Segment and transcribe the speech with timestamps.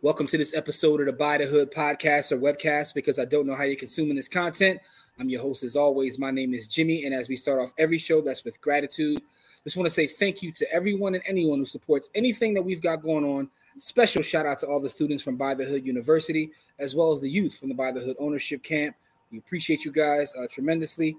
[0.00, 3.48] Welcome to this episode of the Buy the Hood podcast or webcast because I don't
[3.48, 4.80] know how you're consuming this content.
[5.18, 6.20] I'm your host, as always.
[6.20, 7.04] My name is Jimmy.
[7.04, 9.20] And as we start off every show, that's with gratitude.
[9.64, 12.80] Just want to say thank you to everyone and anyone who supports anything that we've
[12.80, 13.50] got going on.
[13.78, 17.20] Special shout out to all the students from Buy the Hood University, as well as
[17.20, 18.94] the youth from the Buy the Hood Ownership Camp.
[19.32, 21.16] We appreciate you guys uh, tremendously.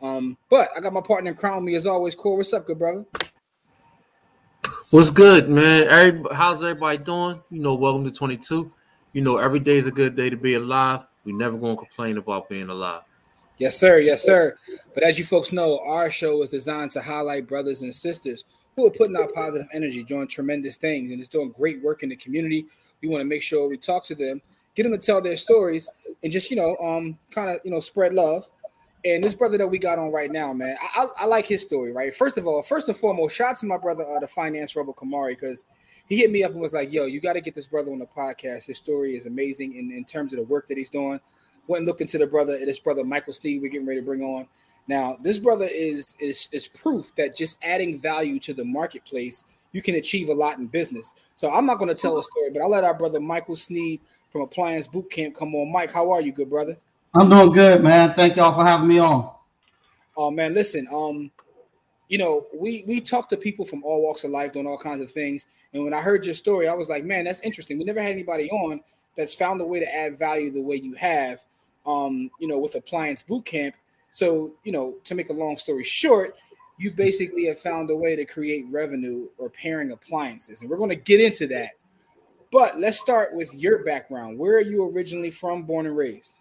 [0.00, 2.14] Um, but I got my partner crime me as always.
[2.14, 3.04] Core, what's up, good brother?
[4.92, 6.22] What's good, man?
[6.32, 7.40] How's everybody doing?
[7.48, 8.70] You know, welcome to 22.
[9.14, 11.00] You know, every day is a good day to be alive.
[11.24, 13.00] We never gonna complain about being alive.
[13.56, 14.00] Yes, sir.
[14.00, 14.54] Yes, sir.
[14.92, 18.44] But as you folks know, our show is designed to highlight brothers and sisters
[18.76, 22.10] who are putting out positive energy, doing tremendous things, and it's doing great work in
[22.10, 22.66] the community.
[23.00, 24.42] We want to make sure we talk to them,
[24.74, 25.88] get them to tell their stories,
[26.22, 28.50] and just you know, um, kind of you know, spread love.
[29.04, 31.62] And this brother that we got on right now, man, I, I, I, like his
[31.62, 32.14] story, right?
[32.14, 34.94] First of all, first and foremost, shout out to my brother, uh, the finance rebel
[34.94, 35.66] Kamari, because
[36.06, 37.98] he hit me up and was like, "Yo, you got to get this brother on
[37.98, 38.66] the podcast.
[38.66, 41.18] His story is amazing in, in terms of the work that he's doing."
[41.68, 43.62] Went and looked into the brother, this brother Michael Sneed.
[43.62, 44.46] We're getting ready to bring on.
[44.88, 49.82] Now, this brother is is is proof that just adding value to the marketplace, you
[49.82, 51.14] can achieve a lot in business.
[51.34, 54.00] So I'm not going to tell a story, but I'll let our brother Michael Sneed
[54.30, 55.72] from Appliance Boot Camp come on.
[55.72, 56.76] Mike, how are you, good brother?
[57.14, 58.14] I'm doing good, man.
[58.16, 59.30] Thank y'all for having me on.
[60.16, 61.30] Oh man, listen, um,
[62.08, 65.00] you know, we we talk to people from all walks of life, doing all kinds
[65.00, 65.46] of things.
[65.72, 67.78] And when I heard your story, I was like, man, that's interesting.
[67.78, 68.80] We never had anybody on
[69.16, 71.44] that's found a way to add value the way you have,
[71.86, 73.74] um, you know, with appliance boot camp.
[74.10, 76.36] So, you know, to make a long story short,
[76.78, 80.60] you basically have found a way to create revenue repairing appliances.
[80.60, 81.70] And we're going to get into that.
[82.50, 84.38] But let's start with your background.
[84.38, 86.38] Where are you originally from, born and raised?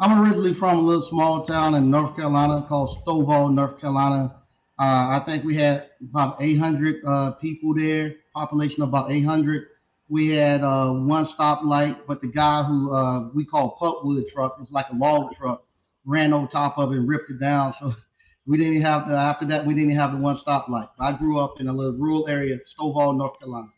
[0.00, 4.34] I'm originally from a little small town in North Carolina called Stovall, North Carolina.
[4.78, 9.66] Uh, I think we had about 800 uh, people there, population about 800.
[10.08, 14.72] We had uh, one stoplight, but the guy who uh, we call pulpwood truck, it's
[14.72, 15.64] like a log truck,
[16.04, 17.74] ran on top of it and ripped it down.
[17.78, 17.94] So
[18.46, 20.88] we didn't have the, after that, we didn't have the one stoplight.
[20.98, 23.68] I grew up in a little rural area, Stovall, North Carolina.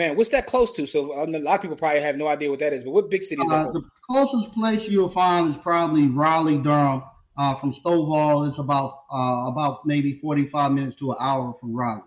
[0.00, 0.86] Man, what's that close to?
[0.86, 3.22] So a lot of people probably have no idea what that is, but what big
[3.22, 3.66] city is that?
[3.66, 7.02] Uh, the closest place you'll find is probably Raleigh, Durham.
[7.36, 12.00] Uh, from Stovall, it's about uh, about maybe 45 minutes to an hour from Raleigh.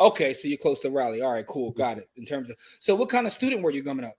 [0.00, 1.20] Okay, so you're close to Raleigh.
[1.20, 2.08] All right, cool, got it.
[2.16, 4.14] In terms of, so what kind of student were you coming up?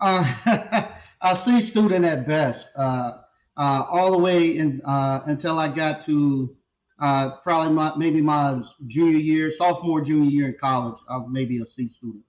[0.00, 0.24] Uh,
[1.22, 2.58] a C student at best.
[2.76, 3.12] Uh,
[3.56, 6.56] uh, all the way in, uh, until I got to
[7.04, 11.58] uh, probably my maybe my junior year, sophomore, junior year in college, I was maybe
[11.58, 12.24] a C student.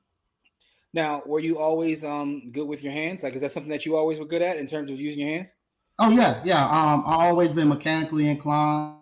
[0.94, 3.24] Now, were you always um good with your hands?
[3.24, 5.30] Like, is that something that you always were good at in terms of using your
[5.30, 5.54] hands?
[5.98, 6.62] Oh yeah, yeah.
[6.66, 8.98] Um, I always been mechanically inclined.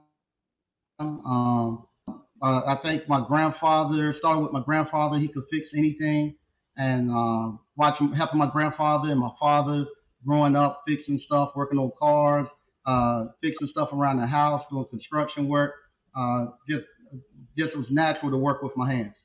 [1.00, 5.18] Um, uh, I think my grandfather started with my grandfather.
[5.18, 6.36] He could fix anything,
[6.78, 9.86] and uh, watching helping my grandfather and my father
[10.24, 12.48] growing up fixing stuff, working on cars
[12.86, 15.74] uh, fixing stuff around the house, doing construction work.
[16.16, 16.86] Uh, just
[17.58, 19.16] just was natural to work with my hands.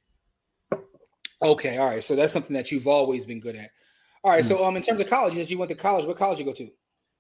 [1.41, 2.03] Okay, all right.
[2.03, 3.71] So that's something that you've always been good at.
[4.25, 4.43] All right.
[4.43, 4.49] Mm-hmm.
[4.49, 6.05] So um, in terms of colleges, you went to college.
[6.05, 6.65] What college you go to?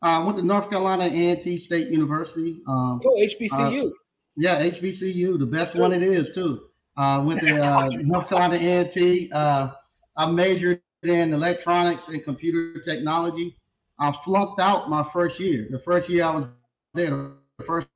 [0.02, 2.60] Uh, I went to North Carolina A&T State University.
[2.68, 3.88] Um, oh, HBCU.
[3.88, 3.90] Uh,
[4.36, 6.60] yeah, HBCU, the best one it is too.
[6.96, 9.30] Uh, went to uh, North Carolina A&T.
[9.34, 9.70] Uh,
[10.16, 13.56] I majored in electronics and computer technology.
[13.98, 15.66] I flunked out my first year.
[15.70, 16.48] The first year I was
[16.94, 17.88] there, the first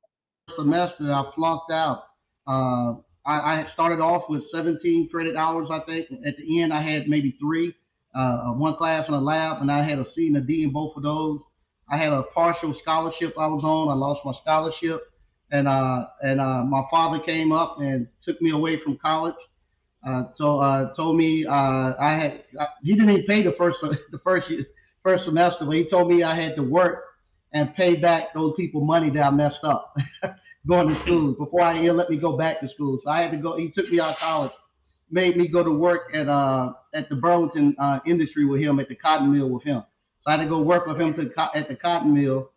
[0.57, 2.05] semester I flunked out.
[2.47, 6.09] Uh, I, I, started off with 17 credit hours, I think.
[6.27, 7.73] At the end, I had maybe three,
[8.17, 10.73] uh, one class and a lab, and I had a C and a D in
[10.73, 11.39] both of those.
[11.89, 13.89] I had a partial scholarship I was on.
[13.89, 15.03] I lost my scholarship,
[15.53, 19.37] and uh, and uh, my father came up and took me away from college.
[20.05, 22.45] Uh, so uh, told me uh, I had
[22.83, 23.79] he didn't even pay the first
[24.11, 24.65] the first year
[25.03, 27.05] first semester where he told me I had to work
[27.53, 29.95] and pay back those people money that I messed up
[30.67, 32.99] going to school before I he let me go back to school.
[33.05, 33.57] So I had to go.
[33.57, 34.53] He took me out of college,
[35.11, 38.89] made me go to work at uh at the Burlington uh, industry with him at
[38.89, 39.83] the cotton mill with him.
[40.23, 42.51] So I had to go work with him to, at the cotton mill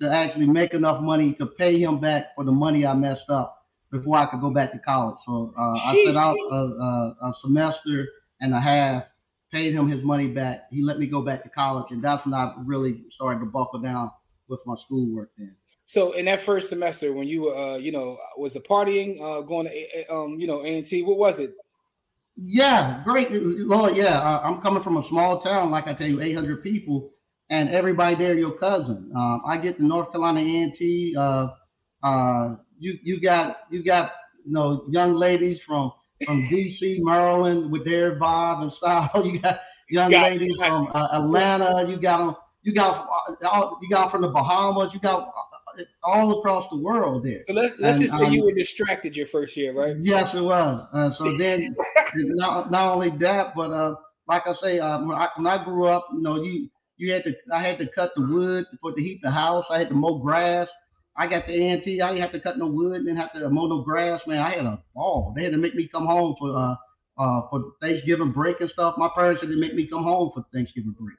[0.00, 3.66] to actually make enough money to pay him back for the money I messed up
[3.92, 5.16] before I could go back to college.
[5.26, 8.08] So uh, I set out a, a, a semester
[8.40, 9.04] and a half
[9.50, 10.66] paid him his money back.
[10.70, 13.80] He let me go back to college, and that's when I really started to buckle
[13.80, 14.10] down
[14.48, 15.30] with my schoolwork.
[15.38, 15.54] Then.
[15.86, 19.68] So in that first semester, when you uh, you know, was the partying uh, going
[19.68, 21.02] to um, you know, A and T?
[21.02, 21.54] What was it?
[22.36, 23.96] Yeah, great, Lord.
[23.96, 27.10] Yeah, uh, I'm coming from a small town, like I tell you, 800 people,
[27.50, 29.12] and everybody there your cousin.
[29.14, 31.14] Um, I get to North Carolina A&T.
[31.18, 31.48] Uh,
[32.02, 34.12] uh, you you got you got
[34.46, 35.92] you know young ladies from
[36.24, 39.10] from DC, Maryland with their vibe and style.
[39.24, 40.72] You got young gotcha, ladies gotcha.
[40.72, 41.88] from uh, Atlanta.
[41.88, 42.36] You got them.
[42.62, 43.08] You got
[43.42, 44.90] uh, you got from the Bahamas.
[44.92, 47.42] You got uh, all across the world there.
[47.44, 49.96] So let's let's and, just say um, you were distracted your first year, right?
[50.00, 50.86] Yes, it was.
[50.92, 51.74] Uh, so then,
[52.14, 53.94] not not only that, but uh,
[54.28, 57.24] like I say, uh, when, I, when I grew up, you know, you you had
[57.24, 59.64] to I had to cut the wood for to heat the house.
[59.70, 60.68] I had to mow grass.
[61.16, 62.00] I got the A&T.
[62.00, 64.20] I didn't have to cut no wood, didn't have to mow no grass.
[64.26, 65.32] Man, I had a ball.
[65.36, 66.74] They had to make me come home for uh,
[67.18, 68.94] uh, for Thanksgiving break and stuff.
[68.96, 71.16] My parents had to make me come home for Thanksgiving break.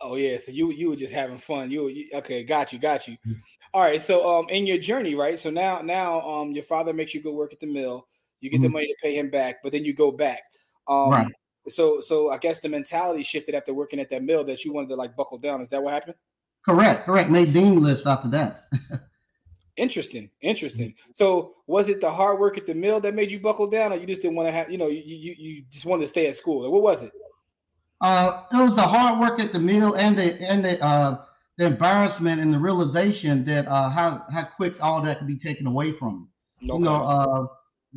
[0.00, 1.70] Oh yeah, so you you were just having fun.
[1.70, 2.44] You, you okay?
[2.44, 3.14] Got you, got you.
[3.14, 3.32] Mm-hmm.
[3.72, 5.38] All right, so um, in your journey, right?
[5.38, 8.06] So now now um, your father makes you go work at the mill.
[8.40, 8.64] You get mm-hmm.
[8.64, 10.42] the money to pay him back, but then you go back.
[10.86, 11.32] Um, right.
[11.68, 14.90] So so I guess the mentality shifted after working at that mill that you wanted
[14.90, 15.62] to like buckle down.
[15.62, 16.14] Is that what happened?
[16.68, 17.30] Correct, correct.
[17.30, 18.64] Made dean list after that.
[19.76, 20.94] interesting, interesting.
[21.14, 23.96] So was it the hard work at the mill that made you buckle down, or
[23.96, 26.26] you just didn't want to have, you know, you you, you just wanted to stay
[26.26, 26.70] at school?
[26.70, 27.12] what was it?
[28.00, 31.24] Uh, it was the hard work at the mill and the and the uh,
[31.56, 35.66] the embarrassment and the realization that uh, how how quick all that could be taken
[35.66, 36.28] away from
[36.58, 36.72] you.
[36.72, 36.78] Okay.
[36.78, 37.46] You know, uh,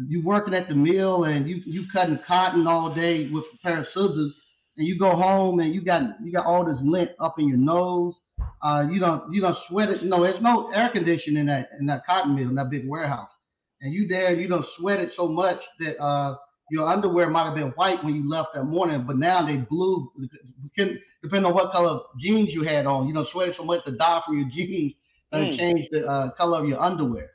[0.08, 3.80] you working at the mill and you you cutting cotton all day with a pair
[3.80, 4.32] of scissors,
[4.78, 7.58] and you go home and you got you got all this lint up in your
[7.58, 8.14] nose
[8.62, 10.04] uh, you don't you don't sweat it.
[10.04, 13.30] No, there's no air conditioning in that in that cotton mill in that big warehouse.
[13.82, 16.36] And you there, you don't sweat it so much that uh,
[16.70, 20.12] your underwear might have been white when you left that morning, but now they blue.
[20.76, 23.92] Depending on what color jeans you had on, you don't sweat it so much to
[23.92, 24.94] dye from your jeans
[25.32, 25.58] and mm.
[25.58, 27.32] change the uh, color of your underwear.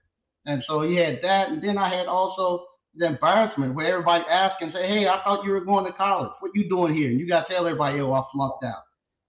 [0.46, 2.66] And so he had that, and then I had also
[2.96, 6.30] the embarrassment where everybody asked and say, "Hey, I thought you were going to college.
[6.40, 8.82] What you doing here?" And you got to tell everybody, "Oh, I flunked out."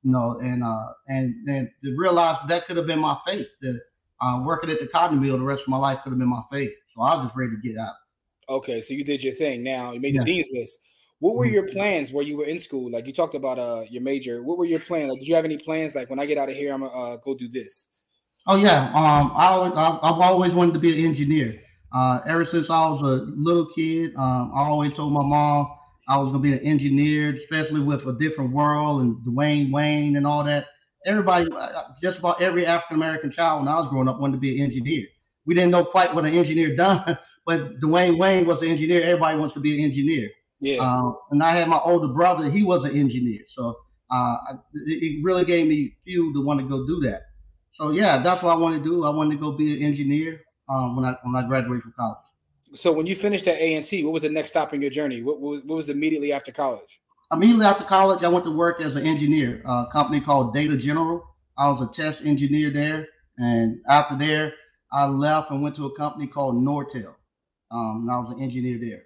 [0.06, 3.48] You know, and uh, and and to realize that could have been my fate.
[3.62, 3.80] That
[4.22, 6.44] uh, working at the cotton mill the rest of my life could have been my
[6.52, 6.72] fate.
[6.96, 7.94] So I was just ready to get out.
[8.48, 9.64] Okay, so you did your thing.
[9.64, 10.22] Now you made yeah.
[10.22, 10.78] the dean's list.
[11.20, 11.56] What were mm-hmm.
[11.56, 12.92] your plans where you were in school?
[12.92, 14.44] Like you talked about uh your major.
[14.44, 15.10] What were your plans?
[15.10, 15.96] Like, did you have any plans?
[15.96, 17.88] Like when I get out of here, I'm gonna uh, go do this.
[18.48, 21.60] Oh yeah, um, I always, I've always wanted to be an engineer.
[21.92, 25.68] Uh, ever since I was a little kid, um, I always told my mom
[26.08, 30.28] I was gonna be an engineer, especially with a different world and Dwayne Wayne and
[30.28, 30.66] all that.
[31.06, 31.48] Everybody,
[32.02, 34.66] just about every African American child when I was growing up wanted to be an
[34.66, 35.06] engineer.
[35.46, 39.04] We didn't know quite what an engineer done, but Dwayne Wayne was an engineer.
[39.04, 40.30] Everybody wants to be an engineer.
[40.60, 40.82] Yeah.
[40.82, 43.76] Uh, and I had my older brother; he was an engineer, so
[44.12, 44.36] uh,
[44.74, 47.22] it really gave me fuel to want to go do that.
[47.76, 49.06] So yeah, that's what I wanted to do.
[49.06, 52.18] I wanted to go be an engineer um, when I when I graduated from college.
[52.74, 55.22] So when you finished at A&T, what was the next stop in your journey?
[55.22, 57.00] What, what, what was immediately after college?
[57.32, 61.24] Immediately after college, I went to work as an engineer, a company called Data General.
[61.58, 63.08] I was a test engineer there,
[63.38, 64.54] and after there,
[64.92, 67.14] I left and went to a company called Nortel.
[67.72, 69.04] Um, and I was an engineer there.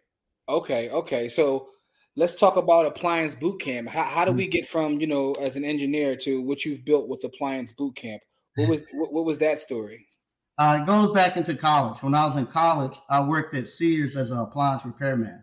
[0.50, 1.30] Okay, okay.
[1.30, 1.70] So
[2.16, 3.88] let's talk about Appliance Boot Camp.
[3.88, 4.52] How, how do we mm-hmm.
[4.52, 8.22] get from you know as an engineer to what you've built with Appliance Boot Camp?
[8.56, 10.08] What was what, what was that story?
[10.60, 11.98] Uh, it goes back into college.
[12.02, 15.42] When I was in college, I worked at Sears as an appliance repairman.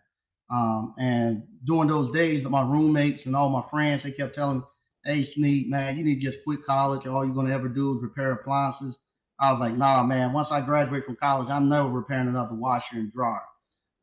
[0.51, 4.65] Um, and during those days, my roommates and all my friends, they kept telling me,
[5.07, 7.07] hey, Sneed, man, you need to just quit college.
[7.07, 8.95] All you're going to ever do is repair appliances.
[9.41, 12.85] I was like, nah, man, once I graduate from college, I'm never repairing another washer
[12.93, 13.41] and dryer.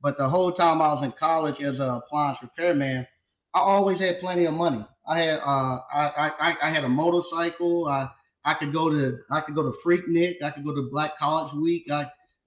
[0.01, 3.05] But the whole time I was in college as an appliance repairman,
[3.53, 4.85] I always had plenty of money.
[5.07, 7.87] I had uh, I, I, I had a motorcycle.
[7.87, 8.09] I
[8.45, 10.41] I could go to I could go to Freaknik.
[10.43, 11.85] I could go to Black College Week.
[11.91, 12.03] I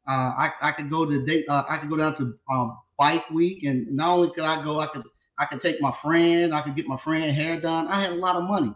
[0.09, 1.47] uh, I, I could go to date.
[1.49, 4.81] Uh, I could go down to um, Bike Week, and not only could I go,
[4.81, 5.03] I could
[5.39, 6.55] I could take my friend.
[6.55, 7.89] I could get my friend hair done.
[7.89, 8.75] I had a lot of money.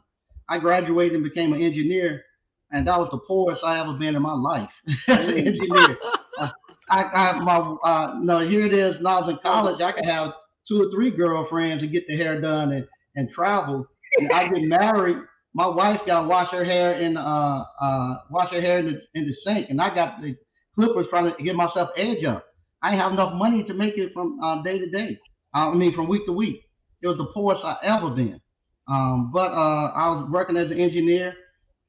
[0.48, 2.24] I graduated and became an engineer,
[2.72, 4.70] and that was the poorest I ever been in my life.
[5.08, 5.98] engineer.
[6.38, 6.48] Uh,
[6.88, 8.96] I, I my uh, no here it is.
[8.96, 10.32] When I was in college, I could have
[10.66, 13.86] two or three girlfriends and get the hair done and and travel.
[14.18, 15.18] And I get married
[15.54, 19.00] my wife got to wash her hair in uh uh wash her hair in the
[19.14, 20.36] in the sink, and I got the
[20.74, 22.44] clippers trying to get myself edge up.
[22.82, 25.18] I didn't have enough money to make it from uh, day to day.
[25.54, 26.62] I mean, from week to week.
[27.02, 28.40] It was the poorest I ever been.
[28.88, 31.34] Um, but uh, I was working as an engineer.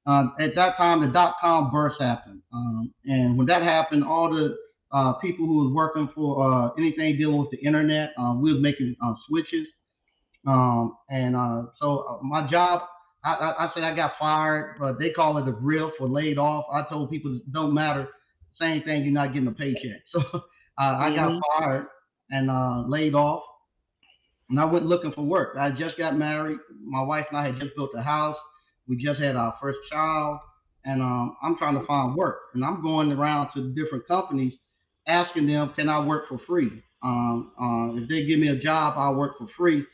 [0.05, 4.29] Uh, at that time, the dot com burst happened, um, and when that happened, all
[4.33, 4.55] the
[4.91, 8.61] uh, people who was working for uh, anything dealing with the internet, uh, we was
[8.61, 9.67] making uh, switches
[10.47, 11.35] Um, and
[11.79, 12.81] so my job,
[13.23, 16.37] I, I, I said I got fired, but they call it a RIF or laid
[16.37, 16.65] off.
[16.71, 18.07] I told people it don't matter.
[18.59, 20.01] Same thing, you're not getting a paycheck.
[20.11, 20.19] So
[20.77, 21.15] uh, I mm-hmm.
[21.15, 21.87] got fired
[22.29, 23.43] and uh, laid off.
[24.49, 25.55] And I went looking for work.
[25.57, 26.57] I just got married.
[26.83, 28.37] My wife and I had just built a house.
[28.87, 30.39] We just had our first child.
[30.83, 32.39] And um, I'm trying to find work.
[32.53, 34.53] And I'm going around to different companies
[35.07, 36.83] asking them, can I work for free?
[37.03, 39.85] Um, uh, if they give me a job, I'll work for free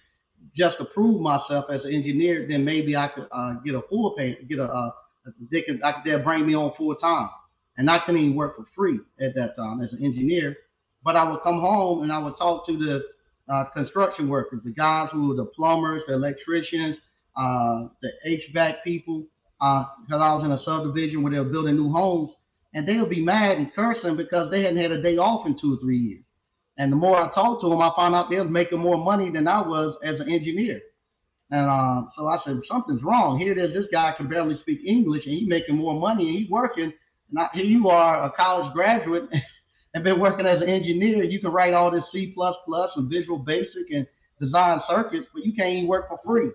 [0.57, 4.15] just to prove myself as an engineer, then maybe I could uh, get a full
[4.17, 4.91] pay, get a, uh,
[5.51, 7.29] they could, I could bring me on full time.
[7.77, 10.55] And I couldn't even work for free at that time as an engineer.
[11.03, 14.71] But I would come home and I would talk to the uh, construction workers, the
[14.71, 16.97] guys who were the plumbers, the electricians,
[17.37, 19.25] uh, the HVAC people,
[19.59, 22.31] because uh, I was in a subdivision where they were building new homes,
[22.73, 25.57] and they would be mad and cursing because they hadn't had a day off in
[25.59, 26.23] two or three years.
[26.77, 29.31] And the more I talked to them, I found out they was making more money
[29.31, 30.79] than I was as an engineer.
[31.49, 33.39] And uh, so I said, something's wrong.
[33.39, 33.73] Here it is.
[33.73, 36.91] This guy can barely speak English, and he's making more money, and he's working.
[37.29, 39.23] And I, here you are, a college graduate,
[39.93, 41.23] and been working as an engineer.
[41.23, 44.05] You can write all this C++ and Visual Basic and
[44.39, 46.51] design circuits, but you can't even work for free.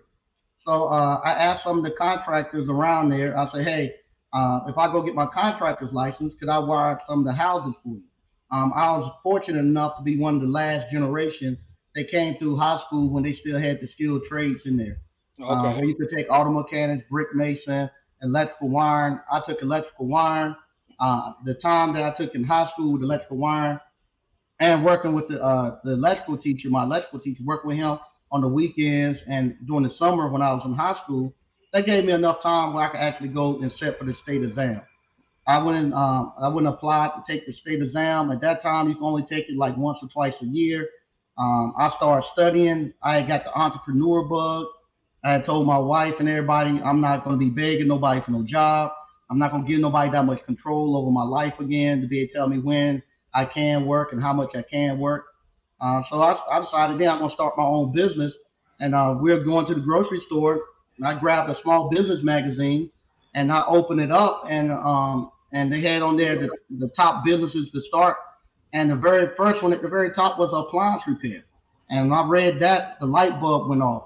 [0.65, 3.37] So uh, I asked some of the contractors around there.
[3.37, 3.95] I said, hey,
[4.33, 7.75] uh, if I go get my contractor's license, could I wire some of the houses
[7.83, 8.03] for you?
[8.53, 11.57] Um, I was fortunate enough to be one of the last generation
[11.95, 14.99] that came through high school when they still had the skilled trades in there.
[15.41, 15.69] Uh, okay.
[15.69, 17.89] Uh, where you could take auto mechanics, brick mason,
[18.23, 19.19] electrical wiring.
[19.31, 20.55] I took electrical wiring.
[21.01, 23.79] Uh, the time that I took in high school with electrical wiring
[24.61, 27.99] and working with the, uh, the electrical teacher, my electrical teacher, worked with him
[28.31, 31.35] on the weekends and during the summer when I was in high school,
[31.73, 34.43] that gave me enough time where I could actually go and sit for the state
[34.45, 34.83] exam.
[35.47, 38.31] I wouldn't um, I wouldn't apply to take the state exam.
[38.31, 40.89] At that time, you can only take it like once or twice a year.
[41.37, 42.93] Um, I started studying.
[43.03, 44.67] I got the entrepreneur bug.
[45.25, 48.45] I told my wife and everybody, I'm not going to be begging nobody for no
[48.45, 48.93] job.
[49.31, 52.21] I'm not going to give nobody that much control over my life again to be
[52.21, 55.25] able to tell me when I can work and how much I can work.
[55.81, 58.33] Uh, so I, I, decided then I'm going to start my own business.
[58.81, 60.61] And uh, we we're going to the grocery store.
[60.99, 62.91] And I grabbed a small business magazine
[63.35, 66.49] and I opened it up and um, and they had on there the,
[66.79, 68.17] the top businesses to start.
[68.73, 71.45] And the very first one at the very top was appliance repair.
[71.91, 74.05] And when I read that, the light bulb went off.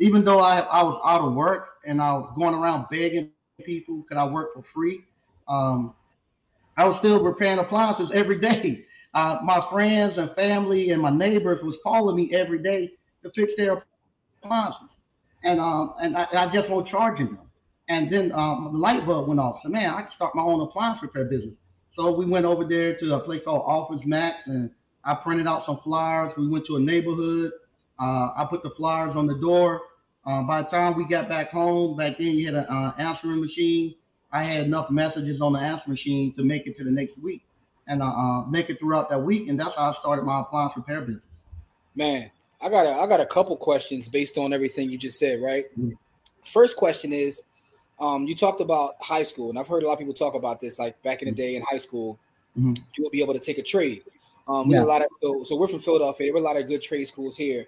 [0.00, 3.30] Even though I, I was out of work and I was going around begging
[3.64, 5.04] people, could I work for free?
[5.48, 5.94] Um,
[6.76, 8.84] I was still repairing appliances every day.
[9.14, 12.90] Uh, my friends and family and my neighbors was calling me every day
[13.22, 13.84] to fix their
[14.42, 14.88] appliances,
[15.42, 17.47] and um, and I, I just won't charging them.
[17.88, 19.60] And then um, the light bulb went off.
[19.62, 21.54] So man, I can start my own appliance repair business.
[21.96, 24.70] So we went over there to a place called Office Max, and
[25.04, 26.32] I printed out some flyers.
[26.36, 27.50] We went to a neighborhood.
[28.00, 29.80] Uh, I put the flyers on the door.
[30.24, 33.40] Uh, by the time we got back home, back then you had an uh, answering
[33.40, 33.94] machine.
[34.30, 37.42] I had enough messages on the answering machine to make it to the next week,
[37.86, 39.48] and uh, uh, make it throughout that week.
[39.48, 41.22] And that's how I started my appliance repair business.
[41.94, 42.30] Man,
[42.60, 45.40] I got a I got a couple questions based on everything you just said.
[45.42, 45.64] Right.
[45.72, 45.92] Mm-hmm.
[46.44, 47.42] First question is
[48.00, 50.60] um, you talked about high school, and I've heard a lot of people talk about
[50.60, 50.78] this.
[50.78, 52.18] Like back in the day in high school,
[52.56, 52.74] mm-hmm.
[52.96, 54.02] you would be able to take a trade.
[54.46, 54.82] Um, we yeah.
[54.82, 56.26] a lot of so, so we're from Philadelphia.
[56.26, 57.66] There were a lot of good trade schools here,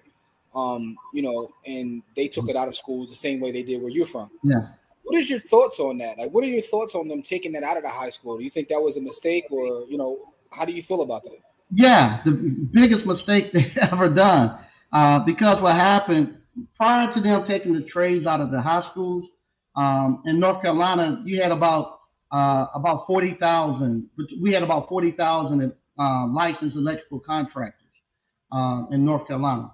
[0.55, 3.81] um, you know, and they took it out of school the same way they did
[3.81, 4.31] where you're from.
[4.43, 4.67] Yeah.
[5.03, 6.17] What is your thoughts on that?
[6.17, 8.37] Like, what are your thoughts on them taking that out of the high school?
[8.37, 10.17] Do you think that was a mistake, or you know,
[10.51, 11.37] how do you feel about that?
[11.73, 14.59] Yeah, the biggest mistake they ever done.
[14.93, 16.37] Uh, because what happened
[16.75, 19.25] prior to them taking the trades out of the high schools,
[19.75, 21.99] um, in North Carolina, you had about
[22.31, 24.09] uh, about forty thousand.
[24.41, 27.95] We had about forty thousand uh, licensed electrical contractors
[28.51, 29.71] uh, in North Carolina.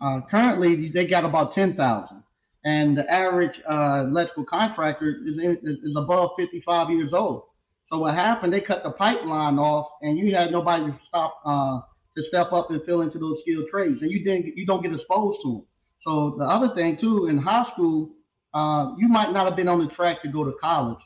[0.00, 2.22] Uh, currently, they got about ten thousand,
[2.64, 7.44] and the average uh, electrical contractor is, in, is above fifty-five years old.
[7.90, 8.52] So what happened?
[8.52, 11.80] They cut the pipeline off, and you had nobody to stop uh,
[12.16, 14.92] to step up and fill into those skilled trades, and you didn't you don't get
[14.92, 15.64] exposed to them.
[16.04, 18.10] So the other thing too, in high school,
[18.54, 20.98] uh, you might not have been on the track to go to college,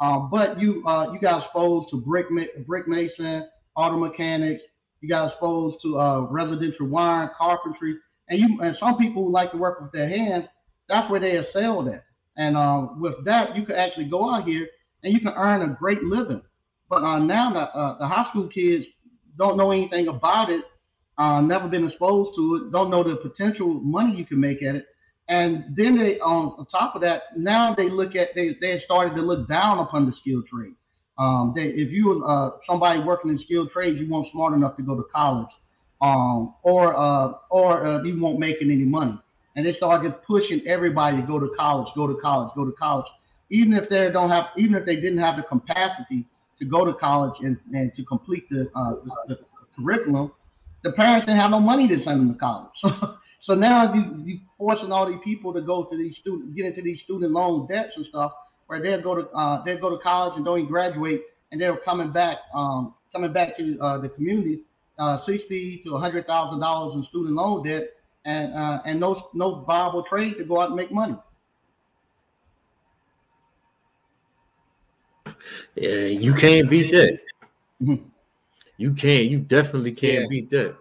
[0.00, 2.26] uh, but you uh, you got exposed to brick
[2.66, 4.62] brick mason, auto mechanics.
[5.00, 7.96] You got exposed to uh, residential wiring, carpentry,
[8.28, 10.44] and you and some people who like to work with their hands.
[10.88, 12.04] That's where they excel at.
[12.36, 14.66] And uh, with that, you can actually go out here
[15.02, 16.42] and you can earn a great living.
[16.88, 18.84] But now the, the high school kids
[19.38, 20.64] don't know anything about it,
[21.18, 24.86] never been exposed to it, don't know the potential money you can make at it.
[25.30, 29.14] And then they, um, on top of that, now they look at they they started
[29.14, 30.74] to look down upon the skilled trade.
[31.18, 34.82] Um, they, if you uh, somebody working in skilled trades, you weren't smart enough to
[34.82, 35.50] go to college,
[36.02, 39.16] um, or uh, or uh, you weren't making any money.
[39.54, 43.06] and they started pushing everybody to go to college, go to college, go to college,
[43.50, 46.26] even if they don't have, even if they didn't have the capacity
[46.58, 49.38] to go to college and, and to complete the, uh, the, the
[49.76, 50.32] curriculum,
[50.82, 52.70] the parents didn't have no money to send them to college.
[53.42, 56.82] so now you you forcing all these people to go to these student get into
[56.82, 58.32] these student loan debts and stuff,
[58.66, 61.76] where they'll go to uh, they'll go to college and don't even graduate, and they're
[61.78, 64.60] coming back um, coming back to uh, the community,
[64.98, 67.88] uh, sixty to hundred thousand dollars in student loan debt,
[68.24, 71.16] and uh, and no no viable trade to go out and make money.
[75.74, 77.20] Yeah, you can't beat that.
[77.82, 78.04] Mm-hmm.
[78.76, 79.26] You can't.
[79.26, 80.26] You definitely can't yeah.
[80.28, 80.76] beat that.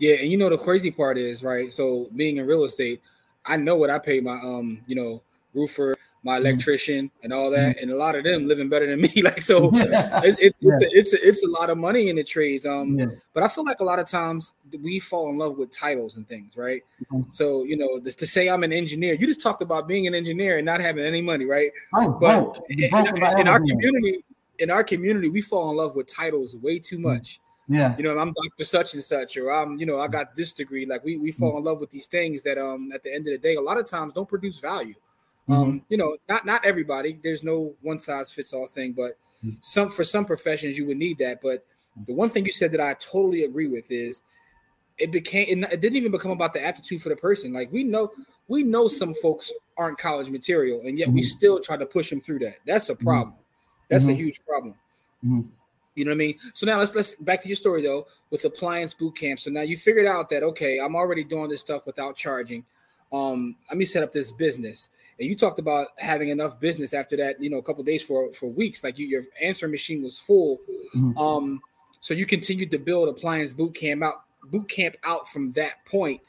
[0.00, 1.70] Yeah, and you know the crazy part is right.
[1.70, 3.02] So being in real estate,
[3.44, 6.46] I know what I pay my um, you know, roofer, my mm-hmm.
[6.46, 7.24] electrician, mm-hmm.
[7.24, 7.82] and all that, mm-hmm.
[7.82, 9.12] and a lot of them living better than me.
[9.22, 10.72] Like so, it's it's, yeah.
[10.80, 12.64] it's, a, it's, a, it's a lot of money in the trades.
[12.64, 13.06] Um, yeah.
[13.34, 16.26] but I feel like a lot of times we fall in love with titles and
[16.26, 16.82] things, right?
[17.12, 17.30] Mm-hmm.
[17.30, 20.56] So you know, to say I'm an engineer, you just talked about being an engineer
[20.56, 21.70] and not having any money, right?
[21.94, 24.24] Oh, but in, in, in our community,
[24.58, 27.02] in our community, we fall in love with titles way too mm.
[27.02, 27.40] much.
[27.70, 27.96] Yeah.
[27.96, 28.64] You know, I'm Dr.
[28.64, 30.86] Such and such, or I'm, you know, I got this degree.
[30.86, 33.32] Like we we fall in love with these things that um at the end of
[33.32, 34.96] the day, a lot of times don't produce value.
[35.48, 35.52] Mm-hmm.
[35.52, 37.18] Um, you know, not not everybody.
[37.22, 39.12] There's no one size fits all thing, but
[39.46, 39.56] mm.
[39.60, 41.40] some for some professions you would need that.
[41.40, 41.64] But
[42.08, 44.22] the one thing you said that I totally agree with is
[44.98, 47.52] it became it didn't even become about the aptitude for the person.
[47.52, 48.10] Like we know
[48.48, 51.16] we know some folks aren't college material, and yet mm-hmm.
[51.16, 52.56] we still try to push them through that.
[52.66, 53.04] That's a mm-hmm.
[53.04, 53.34] problem.
[53.88, 54.12] That's mm-hmm.
[54.12, 54.74] a huge problem.
[55.24, 55.48] Mm-hmm.
[55.94, 56.38] You know what I mean?
[56.54, 59.40] So now let's let's back to your story though with appliance boot camp.
[59.40, 62.64] So now you figured out that okay, I'm already doing this stuff without charging.
[63.12, 64.90] Um, let me set up this business.
[65.18, 68.32] And you talked about having enough business after that, you know, a couple days for
[68.32, 68.84] for weeks.
[68.84, 70.58] Like you, your answering machine was full.
[70.94, 71.18] Mm-hmm.
[71.18, 71.60] Um,
[72.00, 76.20] so you continued to build appliance boot camp out boot camp out from that point.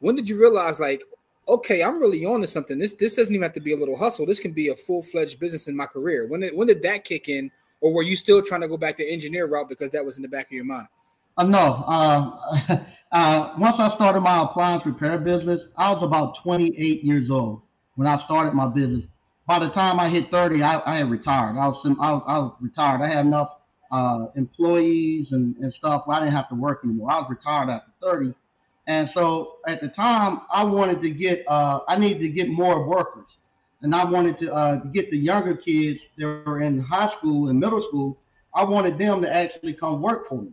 [0.00, 1.02] When did you realize like
[1.50, 2.78] okay, I'm really on to something.
[2.78, 4.24] This this doesn't even have to be a little hustle.
[4.24, 6.26] This can be a full fledged business in my career.
[6.26, 7.50] When did when did that kick in,
[7.80, 10.22] or were you still trying to go back to engineer route because that was in
[10.22, 10.88] the back of your mind?
[11.36, 11.84] Uh, no.
[11.86, 17.62] Uh, uh, once I started my appliance repair business, I was about 28 years old
[17.96, 19.04] when I started my business.
[19.46, 21.56] By the time I hit 30, I, I had retired.
[21.56, 23.02] I was, I was I was retired.
[23.02, 23.50] I had enough
[23.90, 26.04] uh, employees and, and stuff.
[26.08, 27.10] I didn't have to work anymore.
[27.10, 28.34] I was retired after 30
[28.90, 32.88] and so at the time, I wanted to get, uh, I needed to get more
[32.88, 33.26] workers.
[33.82, 37.58] And I wanted to uh, get the younger kids that were in high school and
[37.58, 38.18] middle school,
[38.54, 40.50] I wanted them to actually come work for me.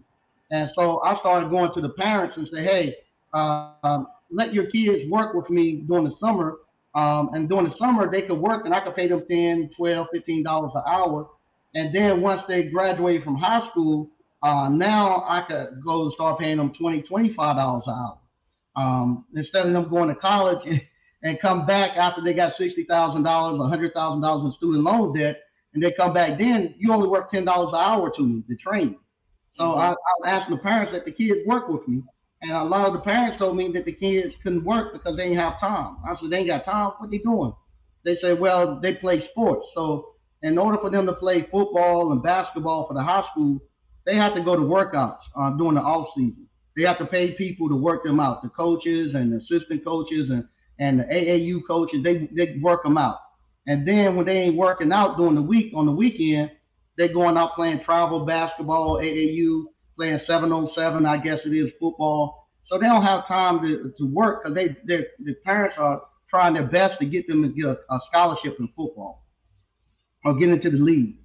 [0.52, 2.96] And so I started going to the parents and say, hey,
[3.34, 6.58] uh, um, let your kids work with me during the summer.
[6.96, 10.08] Um, and during the summer, they could work and I could pay them 10, 12,
[10.14, 11.28] 15 dollars an hour.
[11.76, 14.10] And then once they graduate from high school,
[14.42, 18.18] uh, now I could go and start paying them 20, 25 dollars an hour.
[18.76, 20.60] Um, instead of them going to college
[21.24, 24.84] and, come back after they got sixty thousand dollars, a hundred thousand dollars in student
[24.84, 25.38] loan debt,
[25.74, 28.56] and they come back, then you only work ten dollars an hour to me to
[28.56, 28.96] train.
[29.56, 29.80] So mm-hmm.
[29.80, 32.04] I, I asking the parents that the kids work with me,
[32.42, 35.30] and a lot of the parents told me that the kids couldn't work because they
[35.30, 35.98] didn't have time.
[36.06, 36.92] I said, they ain't got time.
[36.98, 37.54] What they doing?
[38.06, 39.66] They said, well, they play sports.
[39.74, 43.60] So in order for them to play football and basketball for the high school,
[44.06, 46.48] they have to go to workouts uh, during the off season.
[46.76, 50.46] They have to pay people to work them out, the coaches and assistant coaches and,
[50.80, 52.04] and the AAU coaches.
[52.04, 53.20] They they work them out.
[53.68, 56.52] And then when they ain't working out during the week on the weekend,
[56.98, 59.66] they're going out playing travel basketball, AAU,
[59.98, 62.48] playing 707, I guess it is football.
[62.70, 66.68] So they don't have time to, to work because they the parents are trying their
[66.68, 69.26] best to get them to get a, a scholarship in football
[70.26, 71.18] or get into the league.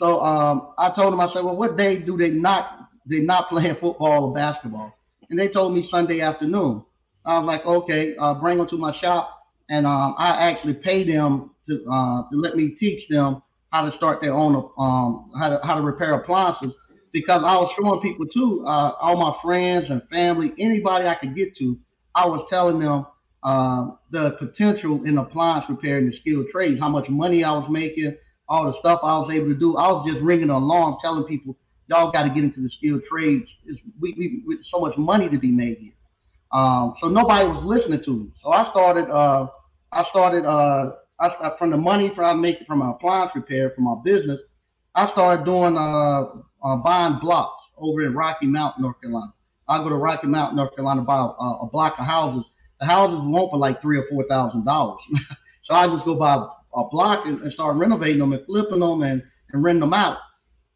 [0.00, 3.48] So um, I told them, I said, well, what day do they not they not
[3.50, 4.94] playing football or basketball?
[5.30, 6.84] and they told me Sunday afternoon.
[7.28, 9.38] I was like, okay, uh, bring them to my shop,
[9.68, 13.96] and um, I actually pay them to uh, to let me teach them how to
[13.96, 16.72] start their own um, how to how to repair appliances
[17.12, 21.34] because I was showing people too, uh, all my friends and family, anybody I could
[21.34, 21.78] get to,
[22.14, 23.06] I was telling them
[23.42, 27.68] uh, the potential in appliance repair and the skilled trades, how much money I was
[27.70, 28.16] making,
[28.48, 29.76] all the stuff I was able to do.
[29.76, 31.56] I was just ringing alarm, telling people
[31.88, 33.48] y'all got to get into the skilled trades.
[33.66, 35.92] It's, we, we, we, so much money to be made here.
[36.52, 38.32] Um, so nobody was listening to me.
[38.42, 39.48] So I started, uh,
[39.92, 43.82] I started, uh, I, from the money from I make from my appliance repair for
[43.82, 44.40] my business,
[44.94, 46.24] I started doing, uh,
[46.62, 49.32] uh, buying blocks over in Rocky Mount, North Carolina.
[49.68, 52.44] I go to Rocky Mount, North Carolina, buy a, a block of houses.
[52.80, 55.00] The houses won't for like three or four thousand dollars.
[55.64, 56.34] so I just go buy
[56.74, 60.18] a block and, and start renovating them and flipping them and, and renting them out.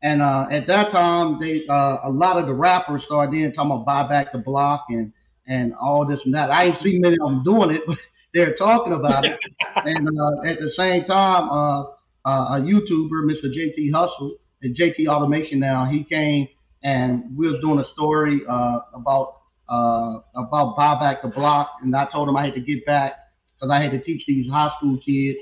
[0.02, 3.70] And uh, at that time, they uh, a lot of the rappers started then talking
[3.70, 5.12] about buy back the block and
[5.46, 6.50] and all this and that.
[6.50, 7.98] I ain't seen many of them doing it, but
[8.35, 9.38] they're talking about it.
[9.76, 11.83] and uh, at the same time, uh,
[12.24, 13.46] uh, a YouTuber, Mr.
[13.46, 16.48] JT Hustle, at JT Automation now, he came
[16.83, 21.94] and we was doing a story uh, about uh, about buy back the block, and
[21.96, 23.14] I told him I had to get back
[23.55, 25.38] because I had to teach these high school kids.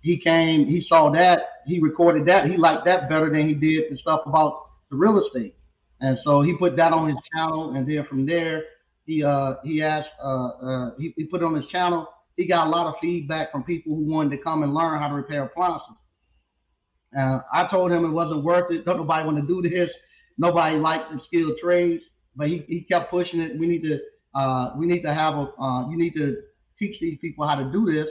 [0.00, 3.90] He came, he saw that, he recorded that, he liked that better than he did
[3.90, 5.56] the stuff about the real estate,
[6.00, 8.64] and so he put that on his channel, and then from there
[9.06, 12.08] he uh, he asked uh, uh, he, he put it on his channel.
[12.36, 15.08] He got a lot of feedback from people who wanted to come and learn how
[15.08, 15.96] to repair appliances.
[17.16, 18.84] I told him it wasn't worth it.
[18.84, 19.88] Don't nobody want to do this.
[20.36, 22.02] Nobody likes the skilled trades,
[22.34, 23.56] but he, he kept pushing it.
[23.56, 24.00] We need to
[24.34, 26.38] uh, we need to have a uh, you need to
[26.78, 28.08] teach these people how to do this.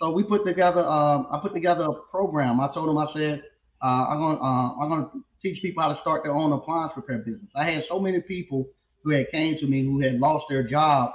[0.00, 2.60] So we put together um, I put together a program.
[2.60, 3.42] I told him I said
[3.82, 5.10] I'm gonna I'm gonna
[5.42, 7.50] teach people how to start their own appliance repair business.
[7.54, 8.66] I had so many people
[9.08, 11.12] who had came to me who had lost their job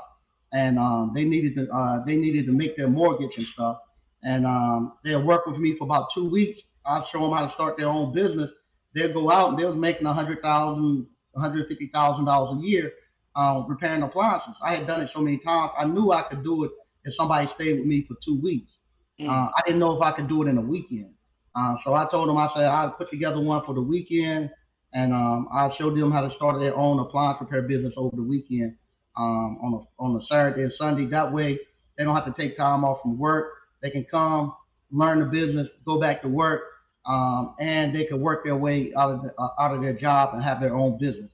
[0.51, 3.77] and um, they needed to uh, they needed to make their mortgage and stuff.
[4.23, 6.59] And um, they'll work with me for about two weeks.
[6.85, 8.49] I'll show them how to start their own business.
[8.95, 12.65] They'll go out and they was making a hundred thousand, hundred fifty thousand dollars a
[12.65, 12.91] year
[13.35, 14.55] uh, repairing appliances.
[14.63, 15.71] I had done it so many times.
[15.77, 16.71] I knew I could do it
[17.03, 18.71] if somebody stayed with me for two weeks.
[19.19, 19.27] Mm.
[19.27, 21.11] Uh, I didn't know if I could do it in a weekend.
[21.55, 24.49] Uh, so I told them, I said, I'll put together one for the weekend
[24.93, 28.23] and um, I showed them how to start their own appliance repair business over the
[28.23, 28.75] weekend
[29.17, 31.07] um, on a on a Saturday and Sunday.
[31.07, 31.59] That way,
[31.97, 33.49] they don't have to take time off from work.
[33.81, 34.53] They can come,
[34.91, 36.61] learn the business, go back to work,
[37.05, 40.33] um, and they can work their way out of the, uh, out of their job
[40.33, 41.29] and have their own business.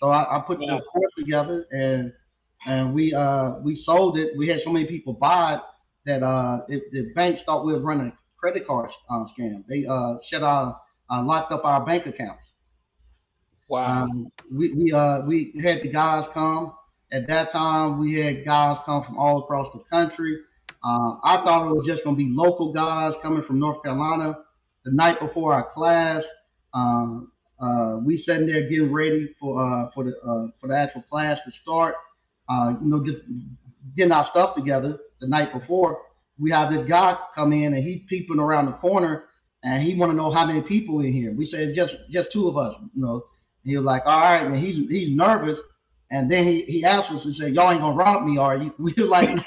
[0.00, 0.74] So I, I put yeah.
[0.74, 2.12] this course together, and
[2.66, 4.36] and we uh, we sold it.
[4.36, 5.60] We had so many people buy it
[6.06, 9.64] that uh, it, the banks thought we were running a credit card uh, scam.
[9.68, 12.42] They uh, shut our uh, locked up our bank accounts.
[13.70, 14.02] Wow.
[14.02, 16.72] Um, we we uh we had the guys come.
[17.12, 20.38] At that time, we had guys come from all across the country.
[20.84, 24.38] Uh, I thought it was just going to be local guys coming from North Carolina.
[24.84, 26.22] The night before our class,
[26.74, 27.30] um,
[27.60, 31.38] uh, we sitting there getting ready for uh, for the uh, for the actual class
[31.46, 31.94] to start.
[32.48, 33.18] Uh, you know, just
[33.96, 36.02] getting our stuff together the night before.
[36.40, 39.24] We have this guy come in and he's peeping around the corner
[39.62, 41.32] and he want to know how many people in here.
[41.32, 42.74] We said just just two of us.
[42.94, 43.24] You know,
[43.64, 45.58] he was like, all right, and he's he's nervous.
[46.12, 48.74] And then he, he asked us and said, y'all ain't gonna rob me, are you?
[48.78, 49.42] We were like, nah?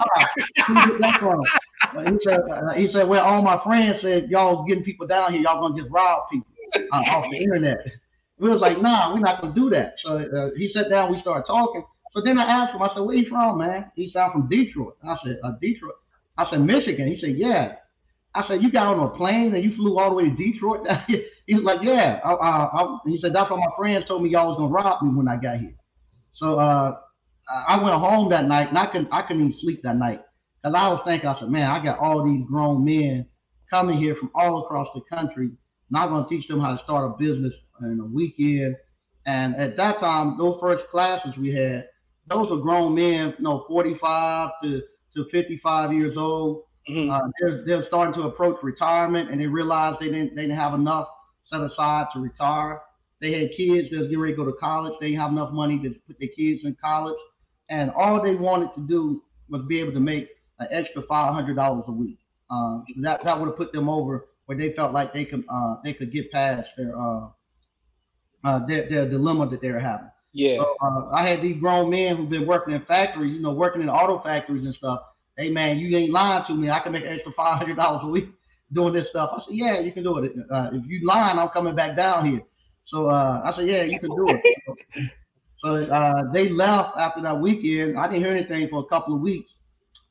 [2.06, 5.42] He said, uh, he said, well, all my friends said y'all getting people down here,
[5.42, 6.48] y'all gonna just rob people
[6.94, 7.78] uh, off the internet.
[8.40, 9.94] We was like, nah, we're not gonna do that.
[10.04, 11.86] So uh, he sat down, we started talking.
[12.14, 13.92] So then I asked him, I said, where you from, man?
[13.96, 14.98] He said, I'm from Detroit.
[15.04, 15.96] I said, uh, Detroit.
[16.38, 17.08] I said, Michigan.
[17.08, 17.76] He said, yeah.
[18.36, 20.86] I said, you got on a plane and you flew all the way to Detroit?
[21.48, 22.20] he was like, yeah.
[22.24, 25.04] I, I, I, he said, that's what my friends told me y'all was gonna rob
[25.04, 25.76] me when I got here.
[26.36, 26.98] So uh,
[27.68, 30.22] I went home that night and I couldn't, I couldn't even sleep that night
[30.66, 33.26] I was thinking, I said, man, I got all these grown men
[33.70, 35.52] coming here from all across the country.
[35.90, 38.78] Not going to teach them how to start a business in a weekend.
[39.26, 41.86] And at that time, those first classes we had,
[42.28, 44.82] those were grown men, you know, 45 to,
[45.16, 47.12] to 55 years old Mm-hmm.
[47.12, 50.74] Uh, they're, they're starting to approach retirement and they realized they didn't, they didn't have
[50.74, 51.08] enough
[51.52, 52.82] set aside to retire.
[53.22, 54.94] They had kids that was getting ready to go to college.
[55.00, 57.18] They didn't have enough money to put their kids in college.
[57.70, 60.28] And all they wanted to do was be able to make
[60.60, 62.20] an extra $500 a week.
[62.50, 65.76] Uh, that, that would have put them over where they felt like they could, uh,
[65.84, 67.28] they could get past their, uh,
[68.44, 70.10] uh, their, their dilemma that they were having.
[70.34, 70.58] Yeah.
[70.58, 73.82] So, uh, I had these grown men who've been working in factories, you know, working
[73.82, 75.00] in auto factories and stuff
[75.38, 76.70] hey man, you ain't lying to me.
[76.70, 78.30] I can make an extra five hundred dollars a week
[78.74, 79.32] doing this stuff.
[79.34, 80.34] I said, yeah, you can do it.
[80.52, 82.42] Uh, if you lying, I'm coming back down here.
[82.88, 85.12] So uh, I said, yeah, you can do it.
[85.64, 87.98] so uh, they left after that weekend.
[87.98, 89.50] I didn't hear anything for a couple of weeks.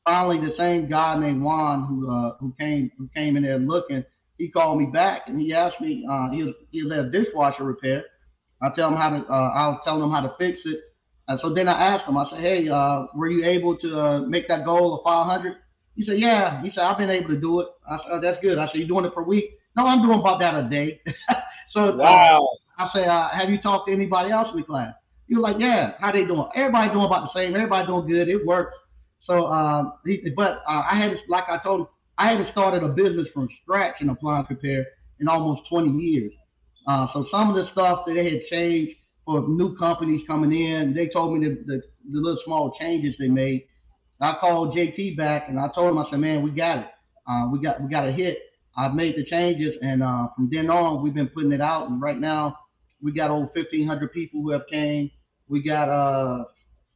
[0.05, 4.03] Finally, the same guy named Juan who uh, who came who came in there looking,
[4.37, 6.05] he called me back and he asked me.
[6.09, 8.03] Uh, he was he was at a dishwasher repair.
[8.61, 9.25] I tell him how to.
[9.25, 10.81] Uh, I was telling him how to fix it.
[11.27, 14.19] And so then I asked him, I said, hey, uh, were you able to uh,
[14.21, 15.55] make that goal of 500?
[15.95, 16.61] He said, yeah.
[16.61, 17.67] He said, I've been able to do it.
[17.87, 18.57] I said, oh, that's good.
[18.57, 19.57] I said, you doing it per week?
[19.75, 21.01] No, I'm doing about that a day.
[21.73, 22.49] so uh, wow.
[22.79, 24.93] Uh, I said, uh, have you talked to anybody else in the class?
[25.27, 25.93] He was like, yeah.
[25.99, 26.47] How they doing?
[26.55, 27.55] Everybody doing about the same.
[27.55, 28.29] Everybody doing good.
[28.29, 28.75] It works.
[29.27, 32.89] So, um, he, but uh, I had, like I told him, I had started a
[32.89, 34.85] business from scratch in appliance repair
[35.19, 36.33] in almost 20 years.
[36.87, 40.93] Uh, so some of the stuff that they had changed for new companies coming in.
[40.93, 43.65] They told me the, the, the little small changes they made.
[44.23, 46.87] I called JT back and I told him, I said, man, we got it.
[47.27, 48.37] Uh, we got we got a hit.
[48.75, 51.89] I've made the changes, and uh, from then on, we've been putting it out.
[51.89, 52.57] And right now,
[53.01, 55.11] we got over 1,500 people who have came.
[55.47, 56.45] We got uh,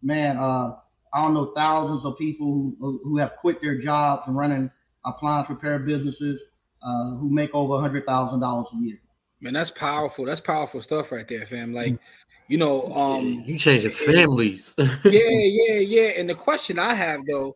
[0.01, 0.75] man, uh,
[1.13, 4.71] I don't know thousands of people who who have quit their jobs and running
[5.05, 6.41] appliance repair businesses
[6.81, 8.99] uh, who make over a hundred thousand dollars a year.
[9.39, 10.25] Man, that's powerful.
[10.25, 11.71] That's powerful stuff right there, fam.
[11.71, 11.99] Like,
[12.47, 14.73] you know, um, you changing families.
[14.77, 16.09] yeah, yeah, yeah.
[16.17, 17.55] And the question I have though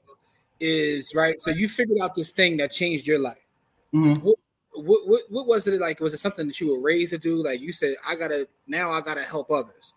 [0.59, 1.39] is right.
[1.39, 3.37] So you figured out this thing that changed your life.
[3.93, 4.21] Mm-hmm.
[4.21, 4.35] What,
[4.73, 5.99] what, what what was it like?
[5.99, 7.43] Was it something that you were raised to do?
[7.43, 9.93] Like you said, I gotta now I gotta help others.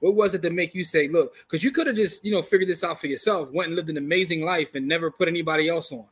[0.00, 2.40] What was it to make you say, look, because you could have just, you know,
[2.40, 5.68] figured this out for yourself, went and lived an amazing life and never put anybody
[5.68, 6.04] else on.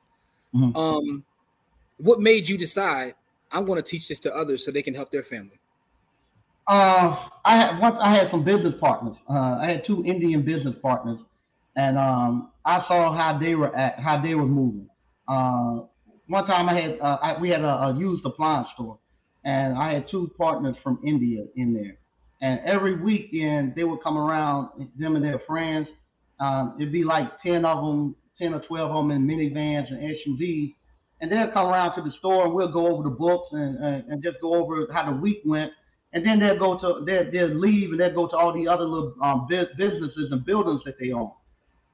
[0.55, 0.77] Mm-hmm.
[0.77, 1.25] Um,
[1.99, 3.15] what made you decide
[3.53, 5.61] I'm going to teach this to others so they can help their family?
[6.69, 9.17] Uh, I had once I had some business partners.
[9.31, 11.19] Uh, I had two Indian business partners,
[11.77, 14.89] and um, I saw how they were at, how they were moving.
[15.29, 15.83] Uh,
[16.27, 18.99] one time I had uh, I, we had a, a used appliance store,
[19.45, 21.99] and I had two partners from India in there,
[22.43, 25.89] and every weekend they would come around, them and their friends.
[26.41, 30.01] Um, it'd be like 10 of them, 10 or 12 of them in minivans and
[30.01, 30.75] SUVs.
[31.21, 34.05] And they'll come around to the store and we'll go over the books and, and,
[34.11, 35.73] and just go over how the week went.
[36.17, 38.85] And then they'll go to, they'll, they'll leave and they'll go to all the other
[38.85, 41.31] little um, businesses and buildings that they own.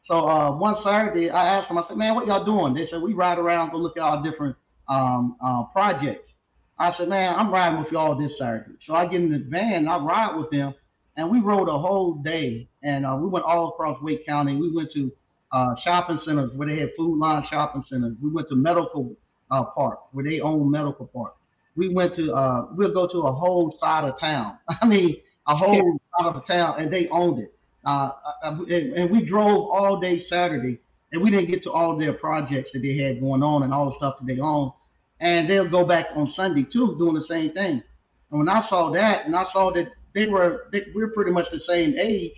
[0.07, 2.73] So uh, one Saturday, I asked them, I said, man, what y'all doing?
[2.73, 4.55] They said, we ride around, go look at all different
[4.89, 6.31] um, uh, projects.
[6.79, 8.71] I said, man, I'm riding with y'all this Saturday.
[8.87, 10.73] So I get in the van, and I ride with them,
[11.17, 12.69] and we rode a whole day.
[12.85, 14.55] And uh, we went all across Wake County.
[14.55, 15.11] We went to
[15.51, 18.15] uh, shopping centers where they had Food Lion shopping centers.
[18.23, 19.17] We went to medical
[19.51, 21.35] uh, park where they own medical park.
[21.77, 24.59] We went to, uh, we'll go to a whole side of town.
[24.83, 27.55] I mean, a whole side of the town, and they owned it.
[27.85, 28.11] Uh,
[28.45, 30.79] uh, and, and we drove all day Saturday,
[31.13, 33.91] and we didn't get to all their projects that they had going on and all
[33.91, 34.73] the stuff that they own
[35.23, 37.83] and they'll go back on Sunday too, doing the same thing.
[38.31, 41.47] And when I saw that, and I saw that they were, they, we're pretty much
[41.53, 42.35] the same age,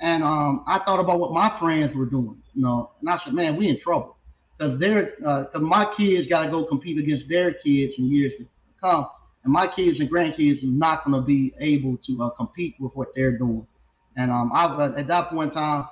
[0.00, 3.34] and um, I thought about what my friends were doing, you know, and I said,
[3.34, 4.16] man, we in trouble
[4.56, 8.46] because because uh, my kids got to go compete against their kids in years to
[8.82, 9.06] come,
[9.44, 12.92] and my kids and grandkids are not going to be able to uh, compete with
[12.94, 13.66] what they're doing.
[14.16, 15.86] And um, I, at that point in time,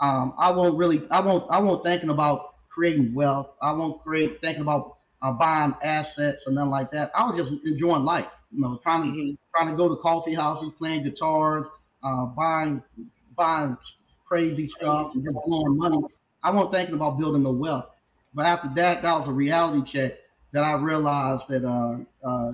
[0.00, 3.48] um, I won't really, I won't, I won't thinking about creating wealth.
[3.60, 7.10] I won't create thinking about uh, buying assets or nothing like that.
[7.14, 9.34] I was just enjoying life, you know, trying to mm-hmm.
[9.54, 11.66] trying to go to coffee houses, playing guitars,
[12.02, 12.82] uh, buying
[13.36, 13.76] buying
[14.26, 15.98] crazy stuff and just blowing money.
[16.42, 17.86] I wasn't thinking about building no wealth.
[18.32, 20.12] But after that, that was a reality check
[20.52, 22.52] that I realized that uh, uh,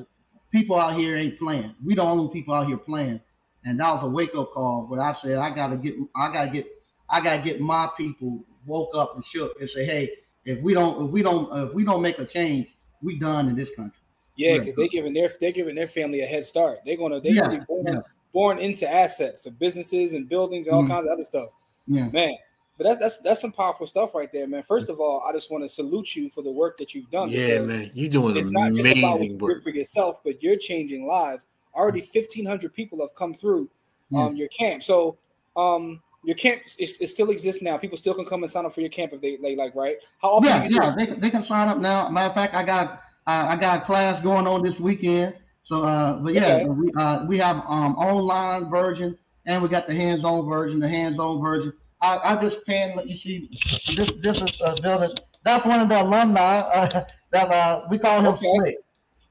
[0.52, 1.74] people out here ain't playing.
[1.84, 3.20] We the only people out here playing,
[3.64, 4.86] and that was a wake up call.
[4.88, 6.66] Where I said I gotta get, I gotta get,
[7.08, 10.10] I gotta get my people woke up and shook and say, hey,
[10.44, 12.68] if we don't, if we don't, if we don't make a change,
[13.02, 13.98] we done in this country.
[14.36, 16.80] Yeah, because they're giving their they're giving their family a head start.
[16.84, 18.00] They're gonna they're yeah, gonna be born, yeah.
[18.32, 20.92] born into assets of businesses and buildings and all mm-hmm.
[20.92, 21.48] kinds of other stuff.
[21.86, 22.36] Yeah, man.
[22.78, 24.62] But that's that's that's some powerful stuff right there, man.
[24.62, 27.30] First of all, I just want to salute you for the work that you've done.
[27.30, 31.46] Yeah, man, you're doing it's not just about work for yourself, but you're changing lives.
[31.74, 33.70] Already, fifteen hundred people have come through
[34.14, 34.84] um, your camp.
[34.84, 35.16] So,
[35.56, 37.78] um, your camp is, it still exists now.
[37.78, 39.96] People still can come and sign up for your camp if they, they like, right?
[40.20, 40.48] How often?
[40.48, 42.10] Yeah, yeah, they, they can sign up now.
[42.10, 45.34] Matter of fact, I got uh, I got a class going on this weekend.
[45.64, 46.64] So, uh, but yeah, okay.
[46.66, 50.78] we uh, we have um online version and we got the hands-on version.
[50.78, 51.72] The hands-on version.
[52.02, 53.48] I, I just can't let you see
[53.96, 54.10] this.
[54.22, 55.16] This is uh, building.
[55.44, 58.76] That's one of the alumni uh, that uh, we call him okay.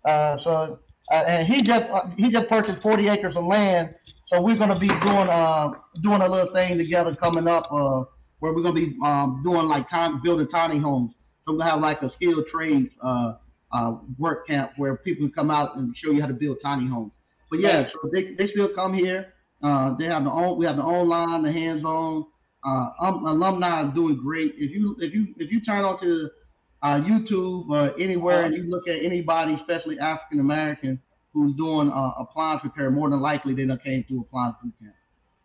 [0.03, 0.79] Uh, so
[1.11, 3.93] uh, and he just uh, he just purchased 40 acres of land
[4.31, 5.69] so we're gonna be doing uh
[6.01, 8.03] doing a little thing together coming up uh
[8.39, 11.11] where we're gonna be um doing like time building tiny homes.
[11.45, 13.33] So we're gonna have like a skilled trades uh
[13.71, 16.87] uh work camp where people can come out and show you how to build tiny
[16.87, 17.11] homes.
[17.51, 19.33] But yeah, so they, they still come here.
[19.61, 22.25] Uh, they have the on we have the online, the hands-on.
[22.65, 24.55] Uh, um, alumni are doing great.
[24.57, 26.29] If you if you if you turn on to
[26.81, 30.99] uh, YouTube or anywhere and you look at anybody, especially African American,
[31.33, 34.95] who's doing uh, appliance repair, more than likely they done came through appliance boot camp.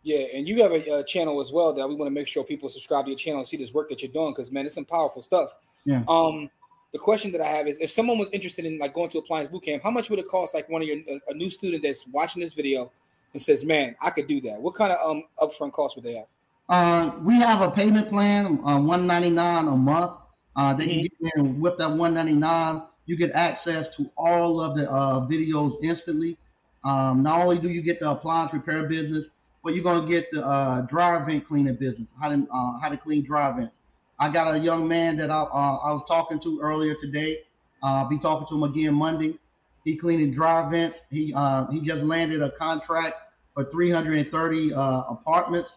[0.03, 2.43] Yeah, and you have a, a, channel as well that we want to make sure
[2.43, 4.73] people subscribe to your channel and see this work that you're doing because man, it's
[4.73, 5.53] some powerful stuff.
[5.85, 6.03] Yeah.
[6.07, 6.49] Um,
[6.91, 9.49] the question that I have is, if someone was interested in like going to appliance
[9.49, 10.55] boot camp, how much would it cost?
[10.55, 12.91] Like one of your a, a new student that's watching this video
[13.33, 16.15] and says, "Man, I could do that." What kind of um upfront cost would they
[16.15, 16.25] have?
[16.71, 20.13] Uh, we have a payment plan, uh, one ninety nine a month.
[20.55, 20.91] Uh, they mm-hmm.
[20.91, 22.81] can get in with that one ninety nine
[23.11, 26.37] you get access to all of the uh, videos instantly.
[26.85, 29.25] Um, not only do you get the appliance repair business,
[29.63, 32.97] but you're gonna get the uh, dry vent cleaning business, how to uh, how to
[32.97, 33.73] clean dry vents.
[34.17, 37.39] I got a young man that I, uh, I was talking to earlier today.
[37.83, 39.37] I'll be talking to him again Monday.
[39.83, 40.95] He cleaning dry vents.
[41.09, 43.15] He uh, he just landed a contract
[43.53, 44.79] for 330 uh,
[45.09, 45.69] apartments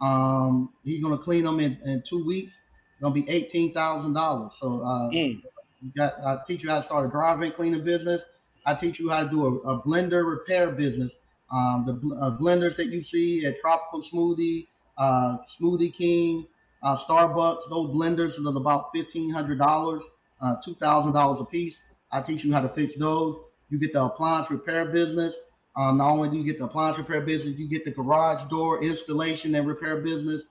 [0.00, 2.52] Um, he's gonna clean them in, in two weeks.
[2.94, 4.52] It's gonna be eighteen thousand dollars.
[4.60, 5.40] So uh, mm.
[5.80, 8.20] you got I teach you how to start a dry vent cleaning business.
[8.66, 11.10] I teach you how to do a, a blender repair business.
[11.50, 14.66] Um, the uh, blenders that you see at Tropical Smoothie,
[14.98, 16.46] uh, Smoothie King,
[16.82, 20.02] uh, Starbucks, those blenders are about fifteen hundred dollars,
[20.40, 21.74] uh, two thousand dollars a piece.
[22.12, 23.36] I teach you how to fix those.
[23.70, 25.32] You get the appliance repair business.
[25.78, 28.82] Um, not only do you get the appliance repair business, you get the garage door
[28.82, 30.42] installation and repair business.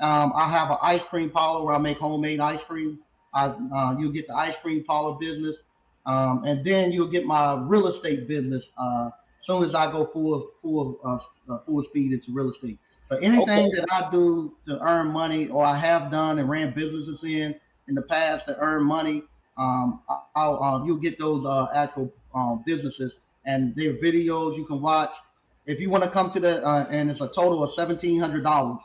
[0.00, 2.98] Um, I have an ice cream parlor where I make homemade ice cream.
[3.32, 5.54] I, uh, you'll get the ice cream parlor business,
[6.04, 8.64] um, and then you'll get my real estate business.
[8.76, 12.78] Uh, as soon as I go full full uh, uh full speed into real estate.
[13.08, 13.70] So anything okay.
[13.76, 17.54] that I do to earn money, or I have done and ran businesses in
[17.86, 19.22] in the past to earn money,
[19.56, 20.00] um,
[20.34, 22.12] I'll, uh, you'll get those uh, actual
[22.66, 23.12] businesses
[23.44, 25.10] and their videos you can watch.
[25.66, 28.42] If you want to come to the, uh, and it's a total of seventeen hundred
[28.42, 28.78] dollars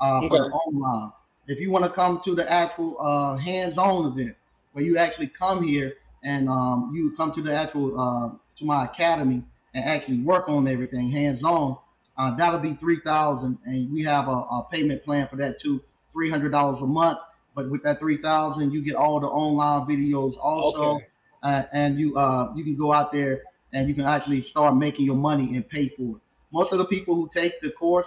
[0.00, 0.28] uh, okay.
[0.28, 1.12] for online.
[1.46, 4.36] If you want to come to the actual uh, hands-on event
[4.72, 8.86] where you actually come here and um, you come to the actual uh, to my
[8.86, 11.76] academy and actually work on everything hands-on,
[12.16, 15.80] uh, that'll be three thousand, and we have a, a, payment plan for that too,
[16.12, 17.18] three hundred dollars a month.
[17.54, 21.06] But with that three thousand, you get all the online videos also, okay.
[21.42, 23.42] uh, and you uh, you can go out there
[23.74, 26.22] and you can actually start making your money and pay for it.
[26.52, 28.06] Most of the people who take the course,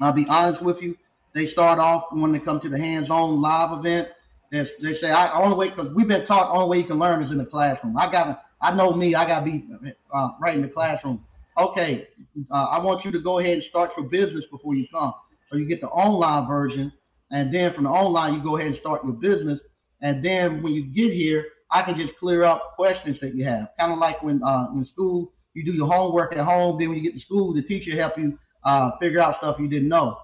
[0.00, 0.96] I'll be honest with you,
[1.34, 4.08] they start off when they come to the hands-on live event.
[4.52, 7.22] They, they say, I only way because we've been taught only way you can learn
[7.22, 7.96] is in the classroom.
[7.96, 9.64] I got I know me, I gotta be
[10.12, 11.24] uh, right in the classroom.
[11.56, 12.08] Okay,
[12.50, 15.14] uh, I want you to go ahead and start your business before you come.
[15.50, 16.92] So you get the online version,
[17.30, 19.58] and then from the online you go ahead and start your business.
[20.02, 23.68] And then when you get here, I can just clear up questions that you have.
[23.78, 26.78] Kind of like when uh, in school you do your homework at home.
[26.78, 29.68] Then when you get to school, the teacher help you uh, figure out stuff you
[29.68, 30.18] didn't know.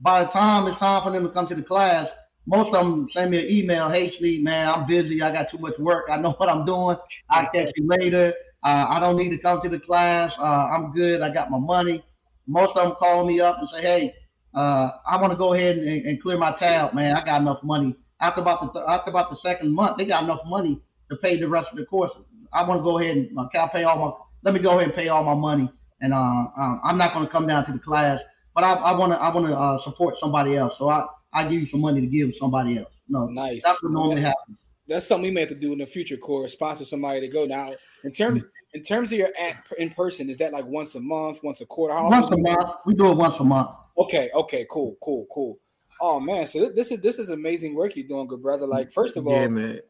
[0.00, 2.06] By the time it's time for them to come to the class,
[2.46, 3.88] most of them send me an email.
[3.90, 5.22] Hey, Sneed, man, I'm busy.
[5.22, 6.06] I got too much work.
[6.10, 6.96] I know what I'm doing.
[7.30, 8.32] I'll catch you later.
[8.64, 10.30] Uh, I don't need to come to the class.
[10.38, 11.20] Uh, I'm good.
[11.20, 12.04] I got my money.
[12.46, 14.14] Most of them call me up and say, hey,
[14.54, 17.16] uh, I want to go ahead and, and, clear my tab, man.
[17.16, 17.96] I got enough money.
[18.20, 20.80] After about the after about the second month, they got enough money
[21.12, 22.10] to pay the rest of the course.
[22.52, 24.12] I want to go ahead and uh, can I pay all my
[24.44, 25.70] let me go ahead and pay all my money,
[26.00, 28.18] and uh, um, I'm not going to come down to the class,
[28.54, 30.72] but I want to I want to uh, support somebody else.
[30.78, 32.92] So I I give you some money to give somebody else.
[33.08, 33.62] No, nice.
[33.62, 34.58] That's what normally happens.
[34.88, 36.16] That's something we may have to do in the future.
[36.16, 37.68] Core sponsor somebody to go now.
[38.04, 38.42] In terms
[38.74, 41.66] in terms of your at in person, is that like once a month, once a
[41.66, 41.94] quarter?
[41.94, 42.70] How once a month.
[42.84, 43.70] We do it once a month.
[43.96, 44.30] Okay.
[44.34, 44.66] Okay.
[44.70, 44.96] Cool.
[45.02, 45.26] Cool.
[45.32, 45.58] Cool.
[46.00, 48.66] Oh man, so this is this is amazing work you're doing, good brother.
[48.66, 49.80] Like first of all, yeah, man.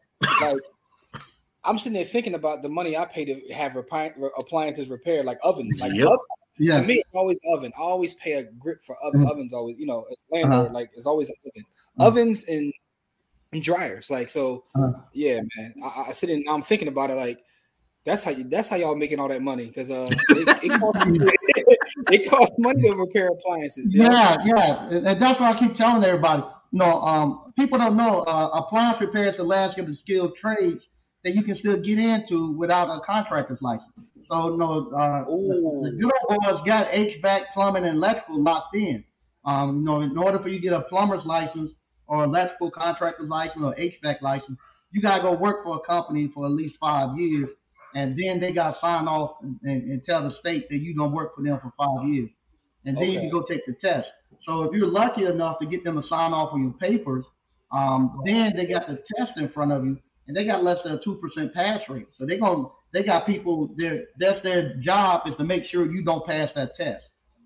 [0.42, 0.58] like
[1.64, 5.78] I'm sitting there thinking about the money I pay to have appliances repaired, like ovens.
[5.78, 6.06] Like yep.
[6.06, 6.20] ovens.
[6.58, 6.78] Yeah.
[6.78, 7.72] to me, it's always oven.
[7.76, 9.20] I always pay a grip for oven.
[9.20, 9.30] Mm-hmm.
[9.30, 10.74] Ovens always, you know, it's landlord, uh-huh.
[10.74, 11.62] like it's always an oven.
[11.62, 12.02] Mm-hmm.
[12.02, 12.72] Ovens and,
[13.52, 14.64] and dryers, like so.
[14.74, 14.92] Uh-huh.
[15.12, 15.74] Yeah, man.
[15.82, 16.44] I, I sit in.
[16.48, 17.40] I'm thinking about it, like
[18.04, 18.44] that's how you.
[18.44, 21.06] That's how y'all making all that money because uh, it, it, costs,
[22.12, 23.94] it, costs, money to repair appliances.
[23.94, 24.42] Yeah, know?
[24.44, 26.42] yeah, and that's why I keep telling everybody.
[26.72, 30.82] You know, um, people don't know uh, appliance repairs the last of the skilled trades
[31.24, 33.90] that you can still get into without a contractor's license.
[34.28, 39.04] So, no, uh, the, the good old boys got HVAC, plumbing, and electrical locked in.
[39.44, 41.70] Um, you know, in order for you to get a plumber's license
[42.06, 44.58] or electrical contractor's license or HVAC license,
[44.92, 47.48] you gotta go work for a company for at least five years,
[47.94, 50.94] and then they got to sign off and, and, and, tell the state that you
[50.94, 52.30] don't work for them for five years,
[52.84, 53.12] and then okay.
[53.12, 54.06] you can go take the test.
[54.46, 57.24] So if you're lucky enough to get them to sign off on your papers,
[57.72, 60.94] um, then they got the test in front of you, and they got less than
[60.94, 62.06] a two percent pass rate.
[62.18, 64.04] So they going they got people there.
[64.18, 67.04] That's their job is to make sure you don't pass that test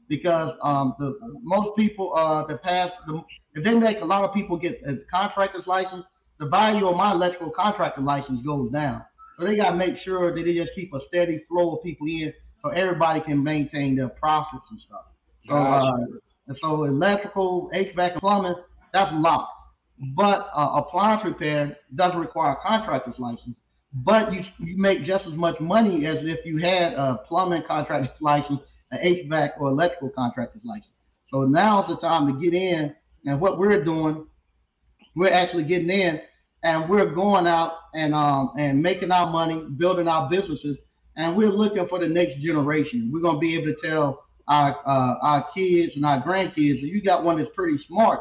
[0.08, 3.20] because um, the most people uh, that pass the,
[3.54, 6.04] if they make a lot of people get a contractor's license,
[6.38, 9.02] the value of my electrical contractor license goes down.
[9.38, 12.06] So they got to make sure that they just keep a steady flow of people
[12.06, 15.04] in so everybody can maintain their profits and stuff.
[15.46, 15.96] So, uh,
[16.48, 18.54] and so electrical, HVAC, and plumbing,
[18.92, 19.52] that's locked.
[20.15, 23.57] But uh, appliance repair doesn't require a contractor's license.
[23.94, 28.11] But you you make just as much money as if you had a plumbing contractor's
[28.21, 30.92] license, an HVAC or electrical contractor's license.
[31.31, 32.94] So now's the time to get in.
[33.25, 34.27] And what we're doing,
[35.15, 36.21] we're actually getting in
[36.63, 40.77] and we're going out and um and making our money, building our businesses,
[41.17, 43.11] and we're looking for the next generation.
[43.13, 47.03] We're gonna be able to tell our uh, our kids and our grandkids that you
[47.03, 48.21] got one that's pretty smart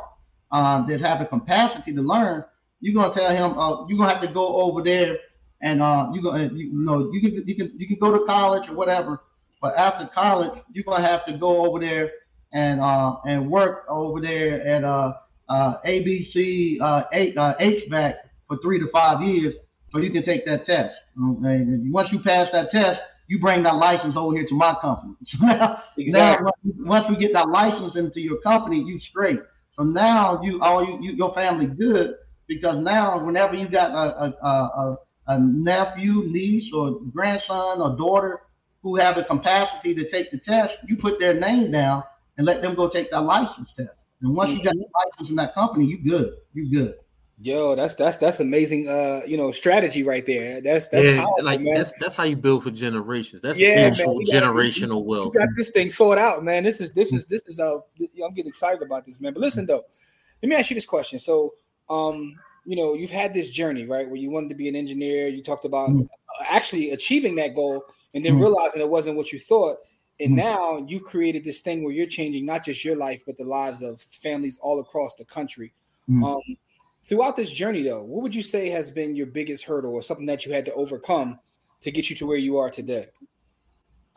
[0.55, 2.43] uh, that have the capacity to learn,
[2.79, 5.17] you're gonna tell him uh, you're gonna have to go over there
[5.61, 8.25] and uh, you're gonna you, you know you can you can you can go to
[8.25, 9.21] college or whatever,
[9.61, 12.09] but after college you're gonna have to go over there
[12.53, 15.13] and uh, and work over there at uh,
[15.49, 18.13] uh, ABC uh, H, uh, HVAC
[18.47, 19.55] for three to five years,
[19.91, 20.93] so you can take that test.
[21.17, 25.15] And once you pass that test, you bring that license over here to my company.
[25.41, 26.45] now, exactly.
[26.45, 29.39] now, once we get that license into your company, you straight.
[29.75, 32.15] From now, you all you, you your family good
[32.47, 34.97] because now whenever you got a, a, a,
[35.27, 38.41] a nephew, niece, or grandson or daughter
[38.83, 42.03] who have the capacity to take the test, you put their name down
[42.37, 43.89] and let them go take that license test.
[44.21, 44.59] And once mm-hmm.
[44.59, 46.35] you got the license in that company, you good.
[46.53, 46.95] You good.
[47.41, 48.87] Yo, that's that's that's amazing.
[48.87, 50.61] Uh, you know, strategy right there.
[50.61, 51.73] That's that's yeah, powerful, like man.
[51.73, 53.41] that's that's how you build for generations.
[53.41, 55.33] That's yeah, actual man, generational got, wealth.
[55.33, 56.63] You got this thing sorted out, man.
[56.63, 59.33] This is this is this is uh, I'm getting excited about this, man.
[59.33, 59.83] But listen though,
[60.41, 61.19] let me ask you this question.
[61.19, 61.55] So,
[61.89, 65.27] um, you know, you've had this journey, right, where you wanted to be an engineer.
[65.27, 66.07] You talked about mm.
[66.47, 67.83] actually achieving that goal,
[68.13, 68.41] and then mm.
[68.41, 69.75] realizing it wasn't what you thought.
[70.21, 70.37] And mm.
[70.37, 73.81] now you've created this thing where you're changing not just your life, but the lives
[73.81, 75.73] of families all across the country.
[76.09, 76.23] Mm.
[76.23, 76.57] Um,
[77.05, 80.25] throughout this journey, though, what would you say has been your biggest hurdle or something
[80.25, 81.39] that you had to overcome
[81.81, 83.07] to get you to where you are today?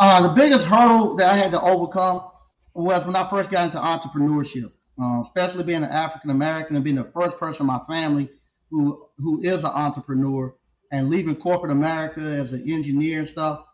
[0.00, 2.30] Uh, the biggest hurdle that I had to overcome
[2.74, 4.70] was when I first got into entrepreneurship,
[5.00, 8.30] uh, especially being an African American and being the first person in my family
[8.70, 10.54] who who is an entrepreneur
[10.92, 13.64] and leaving corporate America as an engineer and stuff.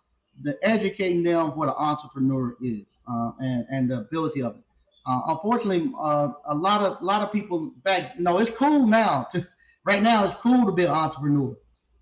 [0.42, 4.64] The educating them what an entrepreneur is uh, and and the ability of it.
[5.06, 8.18] Uh, unfortunately, uh, a lot of lot of people back.
[8.18, 9.28] No, it's cool now.
[9.86, 11.54] right now, it's cool to be an entrepreneur.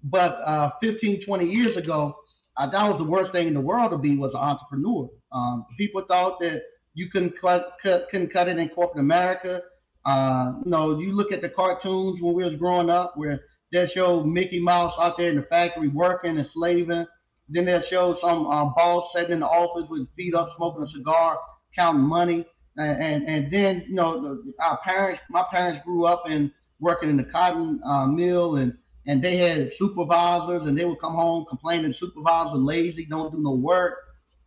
[0.05, 2.17] But uh, 15, 20 years ago,
[2.57, 5.09] uh, that was the worst thing in the world to be was an entrepreneur.
[5.33, 6.61] Um, people thought that
[6.95, 9.61] you couldn't cut, cut couldn't cut it in corporate America.
[10.05, 13.41] Uh, you know, you look at the cartoons when we was growing up, where
[13.73, 17.07] they show Mickey Mouse out there in the factory working and slaving.
[17.49, 20.89] Then they'll show some uh, boss sitting in the office with feet up, smoking a
[20.89, 21.39] cigar,
[21.77, 22.47] counting money
[22.77, 26.51] and and then you know our parents, my parents grew up in
[26.81, 28.75] working in the cotton uh, mill, and
[29.07, 33.55] and they had supervisors, and they would come home complaining supervisors lazy, don't do no
[33.55, 33.95] work,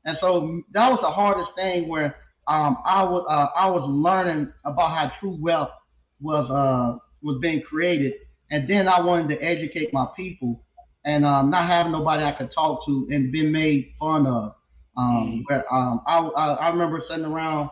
[0.06, 2.16] and so that was the hardest thing where
[2.48, 5.72] um, I was uh, I was learning about how true wealth
[6.20, 8.14] was uh, was being created,
[8.52, 10.64] and then I wanted to educate my people,
[11.04, 14.56] and um, not having nobody I could talk to and being made fun of.
[14.98, 15.44] Um, mm.
[15.50, 17.70] but, um, I, I I remember sitting around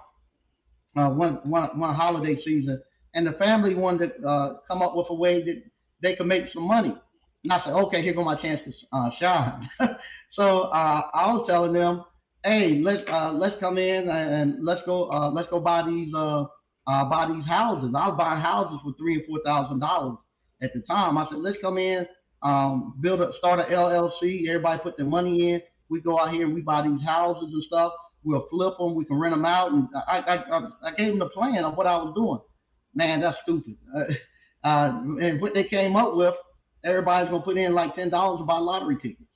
[0.96, 2.82] uh, one, one, one holiday season,
[3.14, 5.64] and the family wanted to uh, come up with a way that
[6.02, 6.96] they could make some money.
[7.44, 9.70] And I said, okay, here go my chance to uh, shine.
[10.34, 12.04] so uh, I was telling them,
[12.44, 17.28] hey, let's uh, let's come in and let's go uh, let's go buy these buy
[17.34, 17.94] these houses.
[17.96, 20.18] I was buying houses for three and four thousand dollars
[20.62, 21.18] at the time.
[21.18, 22.06] I said, let's come in,
[22.42, 24.48] um, build a start a LLC.
[24.48, 25.62] Everybody put their money in.
[25.90, 27.94] We go out here and we buy these houses and stuff.
[28.24, 28.96] We'll flip them.
[28.96, 29.72] We can rent them out.
[29.72, 32.40] And I, I, I gave them the plan of what I was doing.
[32.96, 33.76] Man, that's stupid.
[33.96, 34.04] Uh,
[34.68, 36.36] uh, and what they came up with,
[36.84, 39.30] everybody's gonna put in like ten dollars to buy lottery tickets.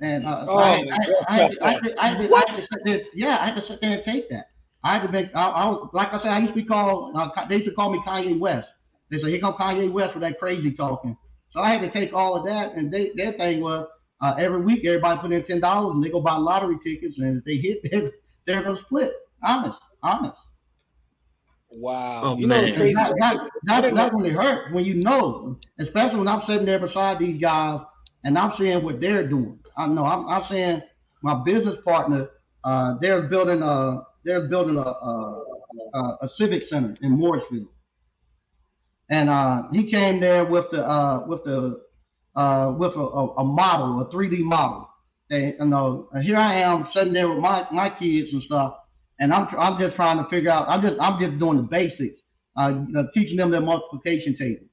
[0.00, 0.80] And uh, oh, I,
[1.28, 1.80] I, I,
[3.14, 4.46] yeah, I had to sit there and take that.
[4.82, 5.28] I had to make.
[5.34, 7.14] I, I was like I said, I used to be called.
[7.16, 8.66] Uh, they used to call me Kanye West.
[9.10, 11.16] They said, "Here come Kanye West with that crazy talking."
[11.52, 13.86] So I had to take all of that, and they, their thing was,
[14.24, 17.38] uh, every week, everybody put in ten dollars and they go buy lottery tickets, and
[17.38, 18.10] if they hit, they're,
[18.46, 19.12] they're gonna split.
[19.44, 20.36] Honest, honest.
[21.72, 22.20] Wow.
[22.24, 22.62] Oh, you man.
[22.62, 22.94] know, it's crazy.
[22.94, 27.18] That, that, that, that really hurt when you know, especially when I'm sitting there beside
[27.18, 27.80] these guys
[28.22, 29.58] and I'm seeing what they're doing.
[29.76, 30.80] I know I'm, I'm seeing
[31.22, 32.28] my business partner.
[32.62, 37.68] Uh, they're building a they're building a, a, a, civic center in Mooresville,
[39.10, 41.82] and uh, he came there with the uh, with the
[42.36, 43.00] uh, with a,
[43.38, 44.88] a, model, a 3D model.
[45.30, 48.74] And, you know, here I am sitting there with my, my kids and stuff,
[49.18, 50.68] and I'm I'm just trying to figure out.
[50.68, 52.20] I'm just I'm just doing the basics,
[52.56, 52.72] uh,
[53.14, 54.66] teaching them their multiplication table.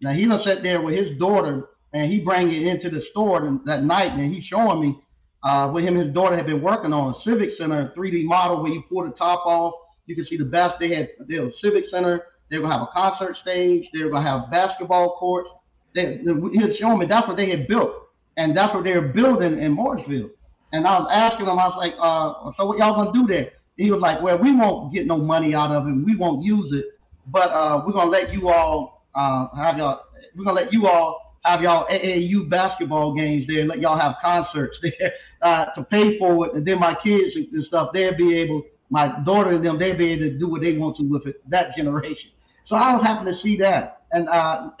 [0.00, 3.58] Now he was sat there with his daughter, and he bring it into the store
[3.64, 4.98] that night, and he's showing me
[5.42, 8.62] uh, what him and his daughter had been working on a Civic Center 3D model
[8.62, 9.74] where you pull the top off.
[10.06, 10.74] You can see the best.
[10.78, 12.22] They had they have a Civic Center.
[12.50, 13.84] They're gonna have a concert stage.
[13.92, 15.48] They're gonna have basketball courts.
[15.96, 16.20] They,
[16.52, 17.90] he had shown me that's what they had built,
[18.36, 20.30] and that's what they were building in Mooresville.
[20.72, 23.52] And I was asking him, I was like, uh, so what y'all gonna do there?
[23.76, 25.92] He was like, well, we won't get no money out of it.
[25.92, 30.02] We won't use it, but uh, we're gonna let you all uh, have y'all.
[30.36, 33.64] We're gonna let you all have y'all AAU basketball games there.
[33.64, 37.64] Let y'all have concerts there uh, to pay for it, and then my kids and
[37.66, 38.62] stuff, they'll be able.
[38.88, 41.42] My daughter and them, they'll be able to do what they want to with it.
[41.50, 42.30] That generation.
[42.68, 44.70] So I was happy to see that, and uh,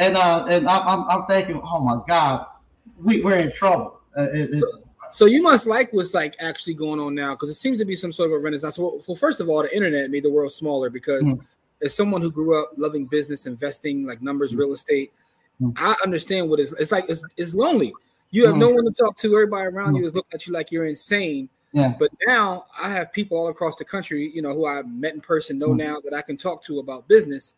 [0.00, 2.46] And uh, and I'm, I'm, thinking, oh my God,
[3.04, 4.00] we, we're in trouble.
[4.16, 4.66] Uh, it, so,
[5.10, 7.94] So you must like what's like actually going on now because it seems to be
[7.94, 8.78] some sort of a renaissance.
[8.78, 11.44] Well, well first of all, the internet made the world smaller because mm-hmm.
[11.84, 14.60] as someone who grew up loving business, investing, like numbers, mm-hmm.
[14.60, 15.12] real estate,
[15.60, 15.72] mm-hmm.
[15.76, 17.04] I understand what it's, it's like.
[17.08, 17.92] It's, it's lonely.
[18.30, 18.76] You have no mm-hmm.
[18.76, 19.34] one to talk to.
[19.34, 20.06] Everybody around you mm-hmm.
[20.06, 21.50] is looking at you like you're insane.
[21.72, 21.94] Yeah.
[21.98, 25.20] But now I have people all across the country, you know, who I met in
[25.20, 27.54] person, know now that I can talk to about business.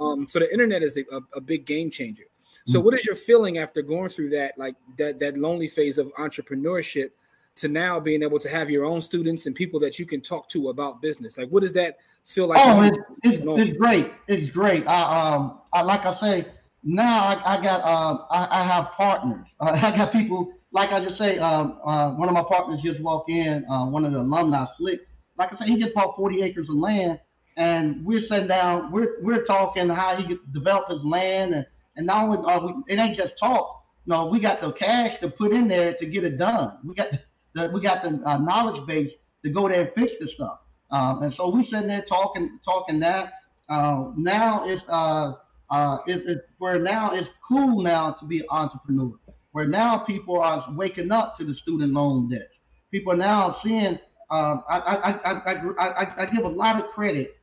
[0.00, 2.24] Um, so the internet is a, a, big game changer.
[2.68, 6.12] So, what is your feeling after going through that, like that that lonely phase of
[6.18, 7.10] entrepreneurship,
[7.56, 10.48] to now being able to have your own students and people that you can talk
[10.48, 11.38] to about business?
[11.38, 12.58] Like, what does that feel like?
[12.64, 14.10] Oh, it's, it's, it's, great.
[14.26, 14.86] It's great.
[14.86, 16.46] I um, I, like I say,
[16.82, 19.46] now I, I got uh, I, I have partners.
[19.60, 21.38] Uh, I got people like I just say.
[21.38, 23.64] Um, uh, one of my partners just walked in.
[23.70, 25.00] Uh, one of the alumni, Slick.
[25.38, 27.18] Like I say, he just bought 40 acres of land,
[27.56, 28.92] and we're sitting down.
[28.92, 32.98] We're we're talking how he developed his land and and not only are we, it
[32.98, 33.84] ain't just talk.
[34.06, 36.78] No, we got the cash to put in there to get it done.
[36.84, 37.08] We got
[37.54, 39.10] the, we got the uh, knowledge base
[39.44, 40.60] to go there and fix the stuff.
[40.90, 43.32] Um, and so we sitting there talking, talking that.
[43.68, 45.32] Uh, now it's uh,
[45.70, 49.12] uh, it, it, where now it's cool now to be an entrepreneur.
[49.52, 52.50] Where now people are waking up to the student loan debt.
[52.90, 53.98] People are now seeing.
[54.30, 57.36] Um, I, I, I, I, I, I give a lot of credit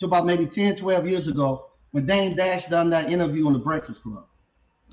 [0.00, 3.58] to about maybe 10, 12 years ago when Dame Dash done that interview on the
[3.58, 4.26] Breakfast Club.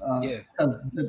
[0.01, 0.37] Uh, yeah.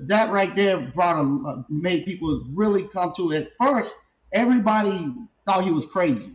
[0.06, 3.52] That right there brought a, uh, made people really come to it.
[3.60, 3.90] First,
[4.32, 5.14] everybody
[5.44, 6.32] thought he was crazy.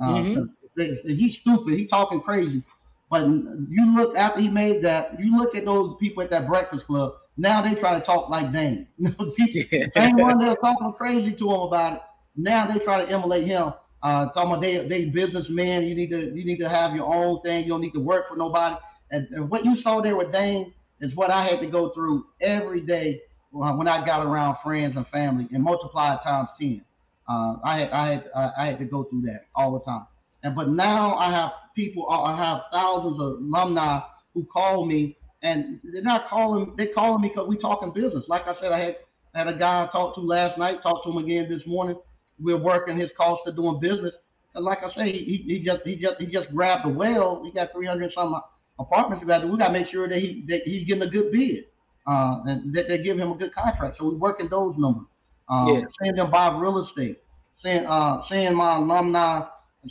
[0.00, 1.08] Uh, mm-hmm.
[1.08, 1.74] He's stupid.
[1.74, 2.62] He's talking crazy.
[3.10, 6.86] But you look after he made that, you look at those people at that Breakfast
[6.86, 7.12] Club.
[7.36, 8.86] Now they try to talk like Dame.
[8.98, 10.14] people, yeah.
[10.14, 12.00] one that was talking crazy to him about it.
[12.36, 13.74] Now they try to emulate him.
[14.02, 15.84] Uh, talking about they they businessmen.
[15.84, 17.64] You need to you need to have your own thing.
[17.64, 18.76] You don't need to work for nobody.
[19.10, 22.26] And, and what you saw there with Dame is what I had to go through
[22.40, 26.82] every day when I got around friends and family and multiplied times 10.
[27.28, 30.06] Uh, I had I had uh, I had to go through that all the time.
[30.42, 34.00] And but now I have people I have thousands of alumni
[34.34, 38.24] who call me and they're not calling they're calling me because we talking business.
[38.28, 38.96] Like I said, I had
[39.34, 41.96] had a guy I talked to last night, talked to him again this morning.
[42.42, 44.12] We're working his cost of doing business.
[44.54, 47.42] And like I say, he, he just he just he just grabbed the well.
[47.44, 48.34] He got 300 some
[48.78, 51.64] apartments we we got to make sure that he that he's getting a good bid,
[52.06, 53.96] uh, and that they give him a good contract.
[53.98, 55.06] So we're working those numbers.
[55.48, 55.80] Um, yeah.
[56.00, 57.22] Seeing them buy real estate,
[57.62, 59.42] seeing uh, seeing my alumni,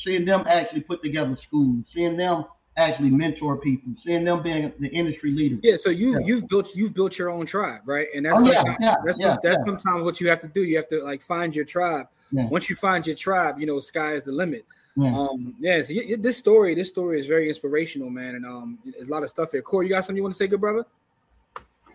[0.04, 2.46] seeing them actually put together schools, seeing them
[2.78, 5.58] actually mentor people, seeing them being the industry leader.
[5.62, 6.26] Yeah, so you yeah.
[6.26, 8.08] you've built you've built your own tribe, right?
[8.16, 9.66] And that's oh, yeah, yeah, that's yeah, that's yeah.
[9.66, 10.64] sometimes what you have to do.
[10.64, 12.08] You have to like find your tribe.
[12.34, 14.66] Once you find your tribe, you know, sky is the limit.
[14.96, 15.18] Yeah.
[15.18, 19.08] Um, yeah, so y- this story, this story is very inspirational, man, and um, there's
[19.08, 19.62] a lot of stuff here.
[19.62, 20.86] Corey, you got something you want to say, good brother?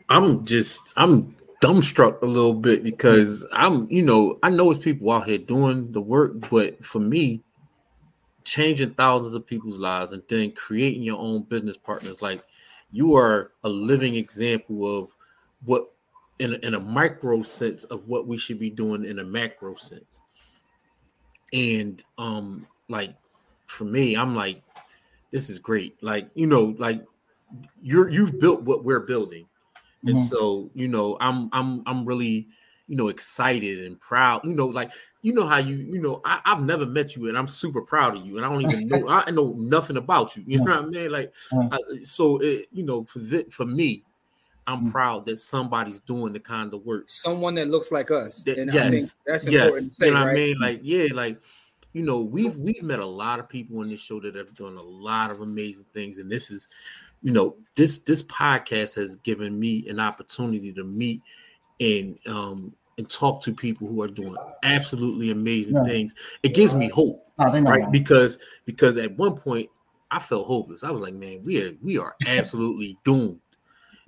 [0.09, 5.11] I'm just, I'm dumbstruck a little bit because I'm, you know, I know it's people
[5.11, 7.43] out here doing the work, but for me,
[8.47, 12.44] changing thousands of people's lives and then creating your own business partners, like
[12.92, 15.11] you are a living example of
[15.64, 15.90] what,
[16.38, 19.74] in a, in a micro sense, of what we should be doing in a macro
[19.74, 20.20] sense.
[21.53, 23.16] And um, like
[23.66, 24.62] for me, I'm like,
[25.32, 26.01] this is great.
[26.01, 27.05] Like, you know, like
[27.82, 29.47] you're you've built what we're building.
[30.05, 30.24] And mm-hmm.
[30.24, 32.47] so, you know, I'm I'm I'm really,
[32.86, 34.42] you know, excited and proud.
[34.44, 34.92] You know, like
[35.27, 38.16] you know how you, you know, I, have never met you and I'm super proud
[38.16, 38.37] of you.
[38.37, 40.45] And I don't even know I know nothing about you.
[40.47, 41.11] You know what I mean?
[41.11, 44.05] Like I, so it, you know, for the, for me,
[44.68, 44.93] I'm mm-hmm.
[44.93, 47.11] proud that somebody's doing the kind of work.
[47.11, 48.45] Someone that looks like us.
[48.47, 49.64] and yes, I think that's yes.
[49.64, 50.07] important to say.
[50.07, 50.33] You know what right?
[50.33, 50.59] I mean?
[50.61, 51.41] Like, yeah, like
[51.93, 54.77] you know, we've we've met a lot of people on this show that have done
[54.77, 56.68] a lot of amazing things, and this is,
[57.24, 61.20] you know, this this podcast has given me an opportunity to meet
[61.81, 65.84] and um and talk to people who are doing absolutely amazing yeah.
[65.84, 66.14] things.
[66.42, 67.90] It gives me hope, oh, right?
[67.90, 69.68] Because because at one point
[70.11, 70.84] I felt hopeless.
[70.84, 73.40] I was like, man, we are we are absolutely doomed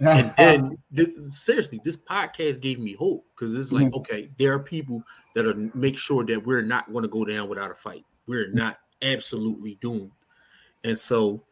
[0.01, 3.97] and then th- seriously, this podcast gave me hope because it's like, mm-hmm.
[3.97, 5.03] okay, there are people
[5.35, 8.05] that are make sure that we're not going to go down without a fight.
[8.27, 10.13] We're not absolutely doomed.
[10.85, 11.43] And so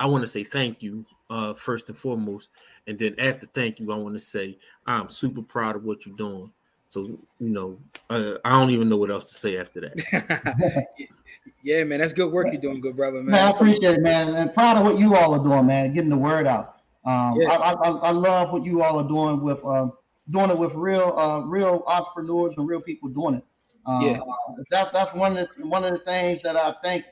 [0.00, 2.48] I want to say thank you uh, first and foremost.
[2.86, 6.16] And then after thank you, I want to say I'm super proud of what you're
[6.16, 6.50] doing.
[6.92, 7.06] So,
[7.38, 7.78] you know,
[8.10, 10.86] uh, I don't even know what else to say after that.
[11.62, 13.30] yeah, man, that's good work you're doing, good brother, man.
[13.30, 14.34] man I appreciate it, man.
[14.34, 16.76] And proud of what you all are doing, man, getting the word out.
[17.06, 17.48] Um, yeah.
[17.48, 19.94] I, I, I, love what you all are doing with um,
[20.30, 23.44] doing it with real uh, real entrepreneurs and real people doing it.
[23.86, 24.18] Uh, yeah.
[24.70, 27.06] that's that's one of the, one of the things that I think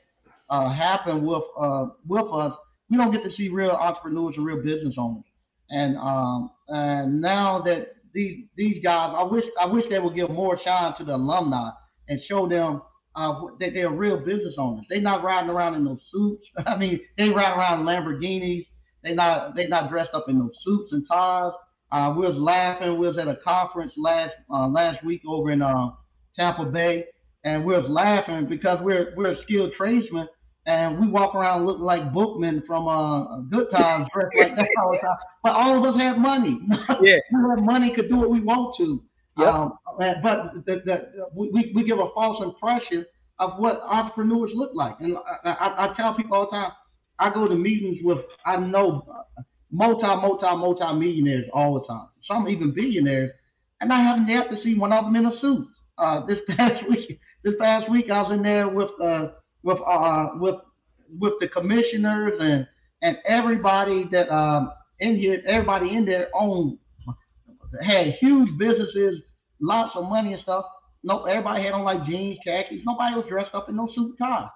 [0.51, 2.53] uh, happen with uh, with us.
[2.91, 5.25] We don't get to see real entrepreneurs and real business owners.
[5.71, 10.29] And um, and now that these these guys, I wish I wish they would give
[10.29, 11.69] more shine to the alumni
[12.07, 12.81] and show them
[13.15, 14.85] uh, that they're real business owners.
[14.89, 16.43] They're not riding around in those suits.
[16.65, 18.67] I mean, they ride around in Lamborghinis.
[19.03, 21.51] They not they not dressed up in those suits and ties.
[21.91, 22.97] Uh, we was laughing.
[22.99, 25.89] We was at a conference last uh, last week over in uh,
[26.37, 27.05] Tampa Bay,
[27.43, 30.27] and we was laughing because we're we're skilled tradesmen,
[30.67, 34.91] and we walk around looking like Bookman from uh, Good Times, dressed like that all
[34.91, 35.17] the time.
[35.43, 36.59] But all of us have money.
[37.01, 39.03] Yeah, we have money, could do what we want to.
[39.39, 39.47] Yep.
[39.47, 43.05] Um, but the, the, we, we give a false impression
[43.39, 44.95] of what entrepreneurs look like.
[44.99, 46.71] And I, I, I, tell people all the time,
[47.17, 49.25] I go to meetings with, I know
[49.71, 52.07] multi, multi, multi millionaires all the time.
[52.27, 53.31] Some even billionaires.
[53.79, 55.67] And I haven't yet to see one of them in a suit.
[55.97, 59.29] Uh, this past week, this past week, I was in there with, uh,
[59.63, 60.55] with, uh, with,
[61.19, 62.67] with the commissioners and,
[63.01, 66.77] and everybody that, um, in here, everybody in there owned
[67.83, 69.21] had huge businesses,
[69.59, 70.65] lots of money and stuff.
[71.03, 72.81] No, everybody had on like jeans, khakis.
[72.85, 74.49] Nobody was dressed up in no suit and tie.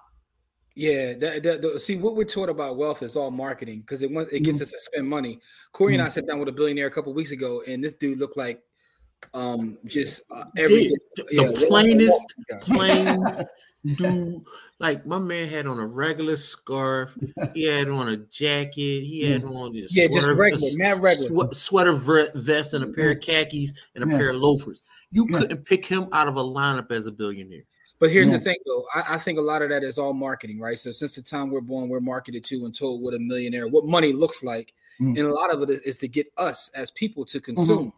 [0.76, 4.10] Yeah, the, the, the, see what we're taught about wealth is all marketing because it
[4.10, 4.62] it gets mm-hmm.
[4.62, 5.40] us to spend money.
[5.72, 6.00] Corey mm-hmm.
[6.00, 8.36] and I sat down with a billionaire a couple weeks ago, and this dude looked
[8.36, 8.62] like
[9.32, 13.18] um just uh, every the, yeah, the plainest plain
[13.96, 14.44] dude.
[14.78, 17.16] Like my man had on a regular scarf,
[17.54, 19.54] he had on a jacket, he had mm.
[19.54, 21.92] on this yeah, sweater, just regular, not regular sweater
[22.34, 24.18] vest and a pair of khakis and a yeah.
[24.18, 24.82] pair of loafers.
[25.10, 25.38] You yeah.
[25.38, 27.64] couldn't pick him out of a lineup as a billionaire.
[27.98, 28.36] But here's yeah.
[28.36, 28.84] the thing, though.
[28.94, 30.78] I, I, think a lot of that is all marketing, right?
[30.78, 33.86] So since the time we're born, we're marketed to and told what a millionaire, what
[33.86, 35.16] money looks like, mm-hmm.
[35.16, 37.92] and a lot of it is, is, to get us as people to consume.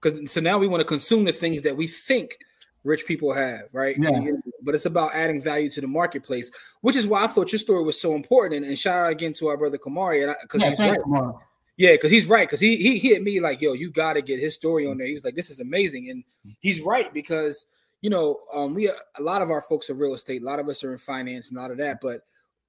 [0.00, 0.26] Because mm-hmm.
[0.26, 2.38] so now we want to consume the things that we think
[2.84, 3.96] rich people have, right?
[3.98, 4.32] Yeah.
[4.62, 6.50] But it's about adding value to the marketplace,
[6.82, 8.58] which is why I thought your story was so important.
[8.58, 11.00] And, and shout out again to our brother Kamari, because yeah, he's right.
[11.00, 11.38] Kamari.
[11.76, 12.46] Yeah, because he's right.
[12.46, 15.08] Because he he hit me like, yo, you got to get his story on there.
[15.08, 16.22] He was like, this is amazing, and
[16.60, 17.66] he's right because
[18.04, 20.68] you know, um, we a lot of our folks are real estate, a lot of
[20.68, 22.20] us are in finance, and a lot of that, but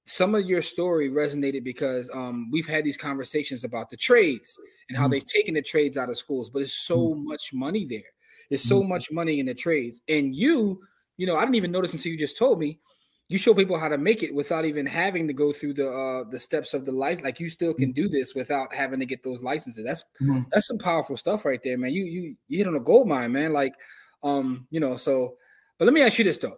[0.05, 4.57] some of your story resonated because um, we've had these conversations about the trades
[4.87, 7.51] and how mm they've taken the trades out of schools, but there's so mm much
[7.53, 7.99] money there.
[8.49, 10.81] There's so mm much money in the trades, and you,
[11.17, 12.79] you know, I didn't even notice until you just told me
[13.27, 16.23] you show people how to make it without even having to go through the uh
[16.29, 17.23] the steps of the life.
[17.23, 19.83] Like you still can do this without having to get those licenses.
[19.83, 20.43] That's mm-hmm.
[20.51, 21.91] that's some powerful stuff right there man.
[21.91, 23.53] You you you hit on a gold mine man.
[23.53, 23.73] Like
[24.23, 25.35] um you know so
[25.77, 26.57] but let me ask you this though.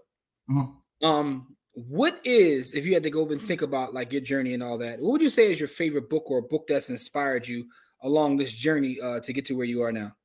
[0.49, 1.05] Mm-hmm.
[1.05, 4.63] um what is if you had to go and think about like your journey and
[4.63, 7.45] all that what would you say is your favorite book or a book that's inspired
[7.45, 7.65] you
[8.01, 10.15] along this journey uh to get to where you are now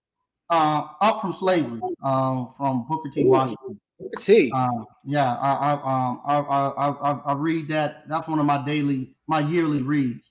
[0.52, 3.80] uh up from slavery um from booker t washington
[4.18, 4.50] see.
[4.54, 8.04] Um, yeah, I I, um, I, I, I, I read that.
[8.08, 10.22] That's one of my daily, my yearly reads,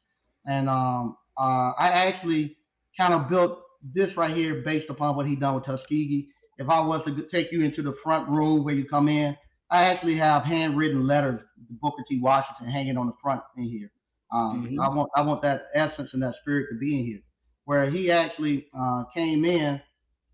[0.45, 2.57] and um, uh, I actually
[2.97, 3.59] kind of built
[3.93, 6.27] this right here based upon what he done with Tuskegee.
[6.57, 9.35] If I was to take you into the front room where you come in,
[9.71, 12.19] I actually have handwritten letters to Booker T.
[12.21, 13.91] Washington hanging on the front in here.
[14.33, 14.79] Um, mm-hmm.
[14.79, 17.21] I want I want that essence and that spirit to be in here,
[17.65, 19.81] where he actually uh, came in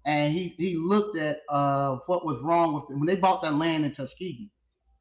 [0.08, 2.97] and he he looked at uh, what was wrong with it.
[2.97, 4.49] when they bought that land in Tuskegee.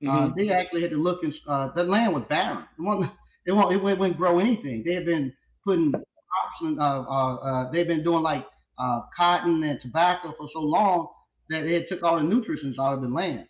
[0.03, 0.33] Uh, mm-hmm.
[0.33, 2.65] Uh, they actually had to look and uh, that land was barren.
[2.79, 3.13] It wasn't,
[3.47, 4.83] it, won't, it wouldn't grow anything.
[4.85, 5.33] They had been
[5.65, 8.45] putting crops and uh, uh, they've been doing like
[9.17, 11.09] cotton and tobacco for so long
[11.49, 13.47] that it took all the nutrients out of the land,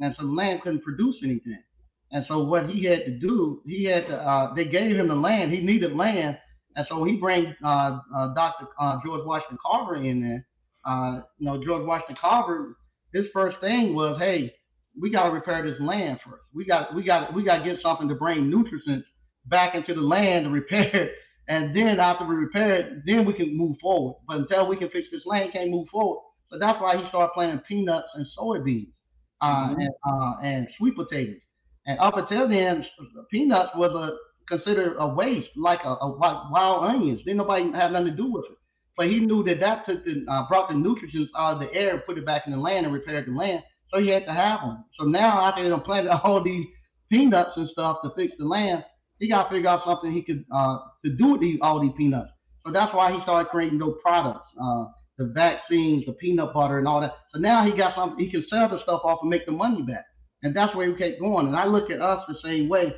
[0.00, 1.62] and so the land couldn't produce anything.
[2.10, 4.52] And so what he had to do, he had to.
[4.56, 5.52] they gave him the land.
[5.52, 6.38] He needed land,
[6.74, 8.66] and so he bring Dr.
[9.04, 10.46] George Washington Carver in there
[10.86, 12.76] uh, you know, George Washington Carver,
[13.12, 14.52] his first thing was, hey,
[15.00, 16.42] we got to repair this land first.
[16.52, 19.06] We got we got we got to get something to bring nutrients
[19.46, 21.12] back into the land to repair it,
[21.48, 24.16] and then after we repair it, then we can move forward.
[24.26, 26.20] But until we can fix this land, can't move forward.
[26.50, 28.92] So that's why he started planting peanuts and soybeans
[29.40, 29.80] uh, mm-hmm.
[29.80, 31.40] and uh, and sweet potatoes.
[31.86, 32.84] And up until then,
[33.30, 34.16] peanuts was a
[34.46, 37.20] considered a waste, like a, a wild onions.
[37.24, 38.58] Didn't nobody have nothing to do with it.
[38.96, 41.94] But he knew that that took the uh, brought the nutrients out of the air,
[41.94, 43.62] and put it back in the land, and repaired the land.
[43.92, 44.84] So he had to have them.
[44.98, 46.66] So now after they planted all these
[47.10, 48.84] peanuts and stuff to fix the land,
[49.18, 51.92] he got to figure out something he could uh, to do with these all these
[51.96, 52.30] peanuts.
[52.66, 54.86] So that's why he started creating those products, uh,
[55.18, 57.14] the vaccines, the peanut butter, and all that.
[57.32, 59.82] So now he got something he can sell the stuff off and make the money
[59.82, 60.06] back.
[60.42, 61.46] And that's where we kept going.
[61.46, 62.92] And I look at us the same way.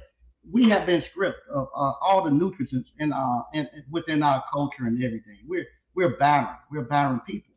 [0.52, 4.84] We have been stripped of uh, all the nutrients in, uh, in within our culture
[4.84, 5.38] and everything.
[5.48, 5.66] We're
[5.96, 6.54] we're barren.
[6.70, 7.54] We're barren people.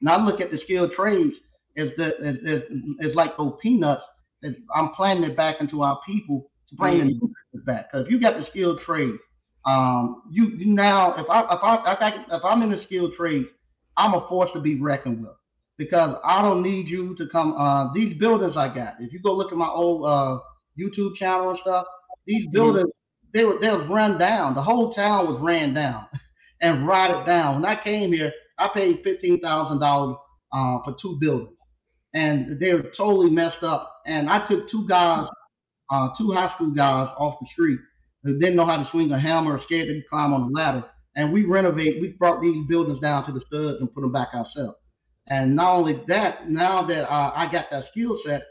[0.00, 1.34] And I look at the skilled trades
[1.76, 4.02] as the as, as, as like those peanuts.
[4.42, 7.08] That I'm planting it back into our people to bring mm-hmm.
[7.08, 7.90] the nutrients back.
[7.90, 9.14] Because if you got the skilled trade,
[9.66, 13.12] um, you, you now if I if I, if, I if I'm in the skilled
[13.16, 13.46] trade,
[13.96, 15.36] I'm a force to be reckoned with
[15.76, 17.54] because I don't need you to come.
[17.54, 18.96] Uh, these buildings I got.
[19.00, 20.38] If you go look at my old uh,
[20.78, 21.86] YouTube channel and stuff,
[22.26, 23.38] these buildings mm-hmm.
[23.38, 24.54] they were they was run down.
[24.54, 26.06] The whole town was ran down
[26.60, 27.60] and write it down.
[27.60, 30.16] When I came here, I paid fifteen thousand uh, dollars
[30.52, 31.56] for two buildings,
[32.14, 34.00] and they were totally messed up.
[34.06, 35.26] And I took two guys,
[35.90, 37.78] uh, two high school guys, off the street
[38.22, 40.84] who didn't know how to swing a hammer or scared to climb on a ladder.
[41.16, 42.00] And we renovate.
[42.00, 44.76] We brought these buildings down to the studs and put them back ourselves.
[45.28, 48.42] And not only that, now that uh, I got that skill set,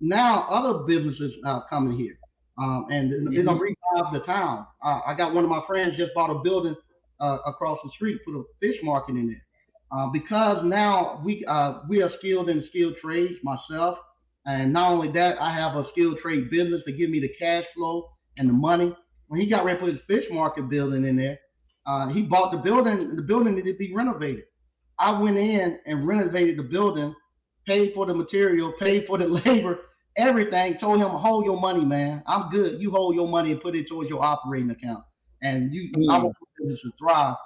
[0.00, 2.18] now other businesses are coming here.
[2.58, 3.34] Um, and mm-hmm.
[3.34, 4.66] they're gonna revive the town.
[4.84, 6.74] Uh, I got one of my friends just bought a building
[7.20, 9.38] uh, across the street, put a fish market in it.
[9.90, 13.98] Uh, because now we uh, we are skilled in skilled trades myself,
[14.44, 17.64] and not only that, I have a skilled trade business to give me the cash
[17.74, 18.94] flow and the money.
[19.28, 21.38] When he got ready put his fish market building in there,
[21.86, 23.16] uh, he bought the building.
[23.16, 24.44] The building needed to be renovated.
[24.98, 27.14] I went in and renovated the building,
[27.66, 29.78] paid for the material, paid for the labor,
[30.16, 30.76] everything.
[30.80, 32.22] Told him, hold your money, man.
[32.26, 32.80] I'm good.
[32.80, 35.04] You hold your money and put it towards your operating account,
[35.42, 36.12] and you, mm.
[36.12, 37.36] I want business to thrive.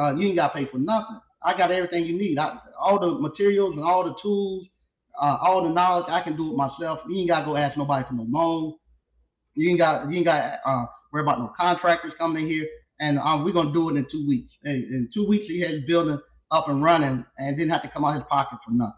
[0.00, 1.20] Uh, you ain't got to pay for nothing.
[1.42, 2.38] I got everything you need.
[2.38, 4.66] I, all the materials and all the tools,
[5.20, 6.06] uh, all the knowledge.
[6.08, 7.00] I can do it myself.
[7.08, 8.74] You ain't got to go ask nobody for no loan.
[9.54, 12.66] You ain't got you ain't got uh, worry about no contractors coming in here.
[13.00, 14.52] And um, we're gonna do it in two weeks.
[14.64, 16.18] In, in two weeks, he has building
[16.50, 18.94] up and running, and didn't have to come out his pocket for nothing.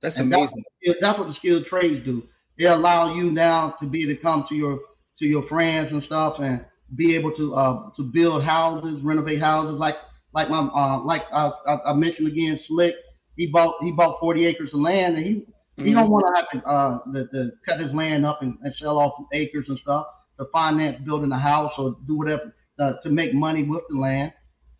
[0.00, 0.64] That's and amazing.
[0.86, 2.22] That's, that's what the skilled trades do.
[2.58, 4.80] They allow you now to be to come to your
[5.18, 6.64] to your friends and stuff, and
[6.96, 9.78] be able to uh, to build houses, renovate houses.
[9.78, 9.94] Like
[10.34, 11.50] like my uh, like I,
[11.86, 12.94] I mentioned again, Slick.
[13.36, 15.84] He bought he bought 40 acres of land, and he mm-hmm.
[15.84, 16.12] he don't mm-hmm.
[16.12, 19.12] want to have to uh, the, the cut his land up and, and sell off
[19.32, 20.06] acres and stuff
[20.38, 24.32] to finance building a house or do whatever uh, to make money with the land.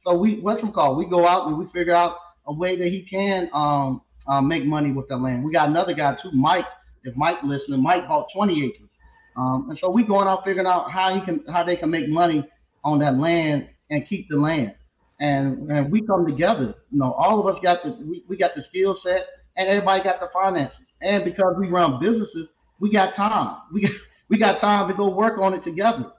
[0.07, 0.99] So we what's it called?
[0.99, 4.65] We go out and we figure out a way that he can um, uh, make
[4.65, 5.45] money with the land.
[5.45, 6.65] We got another guy too, Mike.
[7.05, 8.90] If Mike listening, Mike bought 20 acres,
[9.37, 12.09] um, and so we going out figuring out how he can how they can make
[12.09, 12.49] money
[12.85, 14.75] on that land and keep the land.
[15.21, 16.75] And, and we come together.
[16.91, 19.27] You know, all of us got the we, we got the skill set,
[19.57, 20.79] and everybody got the finances.
[21.03, 23.59] And because we run businesses, we got time.
[23.73, 23.93] We got
[24.29, 26.13] we got time to go work on it together.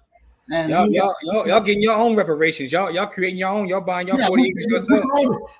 [0.51, 2.71] And y'all, y'all, y'all, y'all, getting your own reparations.
[2.71, 3.69] Y'all, y'all creating your own.
[3.69, 5.05] Y'all buying your yeah, 40 acres yourself.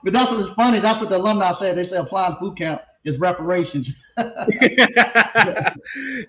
[0.04, 0.82] But that's what's funny.
[0.82, 1.78] That's what the alumni said.
[1.78, 3.88] They said appliance boot camp is reparations.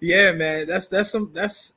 [0.01, 0.67] yeah, man.
[0.67, 1.75] That's that's some that's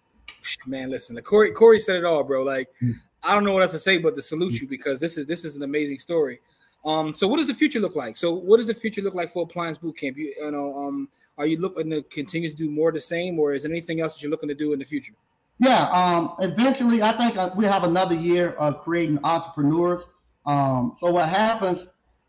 [0.65, 0.89] man.
[0.89, 2.43] Listen, the Corey Corey said it all, bro.
[2.43, 2.91] Like hmm.
[3.23, 5.43] I don't know what else to say but to salute you because this is this
[5.43, 6.39] is an amazing story.
[6.85, 8.15] Um, so what does the future look like?
[8.15, 10.17] So what does the future look like for appliance boot camp?
[10.17, 13.53] You, you know, um, are you looking to continue to do more the same, or
[13.53, 15.13] is there anything else that you're looking to do in the future?
[15.59, 20.03] Yeah, um, eventually, I think uh, we have another year of creating entrepreneurs.
[20.45, 21.79] Um, so what happens?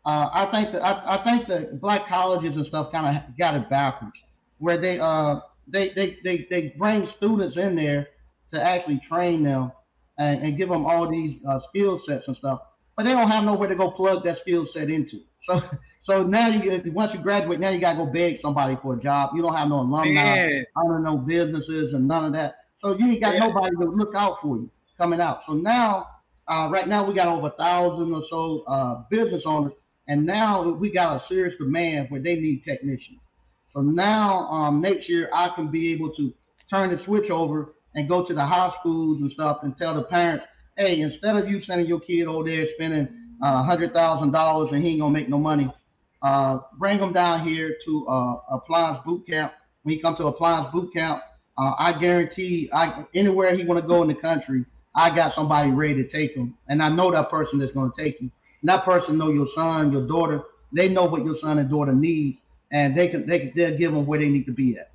[0.07, 3.55] Uh, I think that I, I, think that black colleges and stuff kind of got
[3.55, 4.15] it backwards,
[4.57, 8.07] where they uh they, they they they bring students in there
[8.53, 9.69] to actually train them
[10.17, 12.61] and, and give them all these uh, skill sets and stuff,
[12.95, 15.19] but they don't have nowhere to go plug that skill set into.
[15.45, 15.61] So
[16.05, 19.31] so now you once you graduate, now you gotta go beg somebody for a job.
[19.35, 20.65] You don't have no alumni, Man.
[20.77, 22.59] I don't know businesses and none of that.
[22.81, 23.39] So you ain't got yeah.
[23.39, 25.41] nobody to look out for you coming out.
[25.45, 26.07] So now,
[26.47, 29.73] uh, right now we got over a thousand or so uh, business owners,
[30.07, 33.19] and now we got a serious demand where they need technicians.
[33.73, 36.33] So now um, next year I can be able to
[36.69, 40.03] turn the switch over and go to the high schools and stuff and tell the
[40.03, 40.45] parents,
[40.77, 43.07] hey, instead of you sending your kid over there spending
[43.43, 45.71] uh, hundred thousand dollars and he ain't gonna make no money,
[46.21, 49.53] uh, bring them down here to uh, appliance boot camp.
[49.83, 51.21] When he comes to appliance boot camp,
[51.57, 55.71] uh, I guarantee I anywhere he want to go in the country, I got somebody
[55.71, 58.31] ready to take him, and I know that person that's to take you.
[58.61, 60.43] And that person know your son, your daughter.
[60.73, 62.39] They know what your son and daughter need,
[62.71, 64.91] and they can they can they'll give them where they need to be at.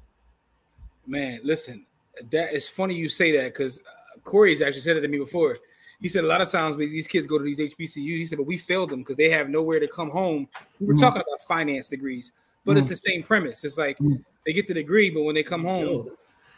[1.06, 1.86] Man, listen,
[2.30, 5.56] that is funny you say that because uh, Corey's actually said it to me before.
[6.00, 8.38] He said a lot of times when these kids go to these HBCUs, he said,
[8.38, 10.48] but we failed them because they have nowhere to come home.
[10.80, 11.00] We were mm-hmm.
[11.00, 12.32] talking about finance degrees,
[12.64, 12.78] but mm-hmm.
[12.80, 13.62] it's the same premise.
[13.62, 14.16] It's like mm-hmm.
[14.44, 16.10] they get the degree, but when they come home,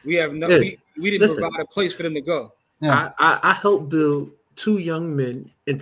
[0.05, 0.59] we have no, yeah.
[0.59, 2.55] we, we didn't Listen, provide a place for them to go.
[2.80, 3.11] Yeah.
[3.18, 5.80] I, I, I helped build two young men and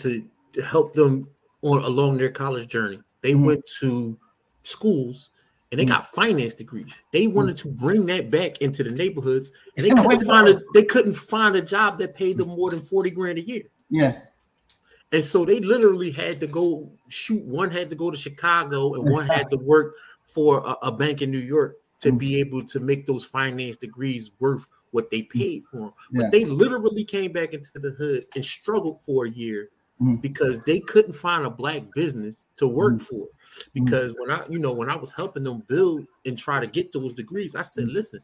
[0.54, 1.28] to help them
[1.62, 3.00] on along their college journey.
[3.22, 3.44] They mm-hmm.
[3.44, 4.18] went to
[4.62, 5.30] schools
[5.70, 5.94] and they mm-hmm.
[5.94, 6.94] got finance degrees.
[7.12, 7.36] They mm-hmm.
[7.36, 11.14] wanted to bring that back into the neighborhoods, and they couldn't find a they couldn't
[11.14, 13.62] find a job that paid them more than forty grand a year.
[13.88, 14.18] Yeah.
[15.12, 17.42] And so they literally had to go shoot.
[17.44, 21.20] One had to go to Chicago, and one had to work for a, a bank
[21.20, 25.64] in New York to be able to make those finance degrees worth what they paid
[25.70, 25.92] for them.
[26.12, 26.30] But yeah.
[26.32, 29.70] they literally came back into the hood and struggled for a year
[30.02, 30.16] mm-hmm.
[30.16, 33.04] because they couldn't find a black business to work mm-hmm.
[33.04, 33.26] for.
[33.72, 36.92] Because when I, you know, when I was helping them build and try to get
[36.92, 38.20] those degrees, I said, listen,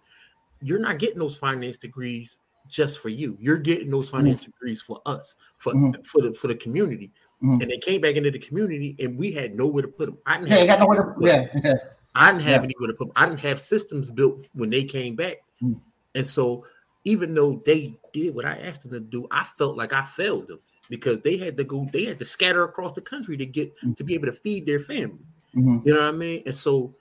[0.61, 3.37] you're not getting those finance degrees just for you.
[3.41, 5.73] You're getting those finance degrees for us, for
[6.05, 7.13] for the for the community.
[7.41, 10.19] And they came back into the community, and we had nowhere to put them.
[10.27, 11.75] I didn't have nowhere to, yeah.
[12.17, 12.71] I didn't have yeah.
[12.71, 13.13] anywhere to put them.
[13.15, 15.37] I didn't have systems built when they came back.
[15.63, 15.81] Mm.
[16.17, 16.67] And so
[17.05, 20.49] even though they did what I asked them to do, I felt like I failed
[20.49, 20.59] them
[20.89, 23.93] because they had to go, they had to scatter across the country to get mm-hmm.
[23.95, 25.19] to be able to feed their family.
[25.55, 25.87] Mm-hmm.
[25.87, 26.43] You know what I mean?
[26.47, 26.95] And so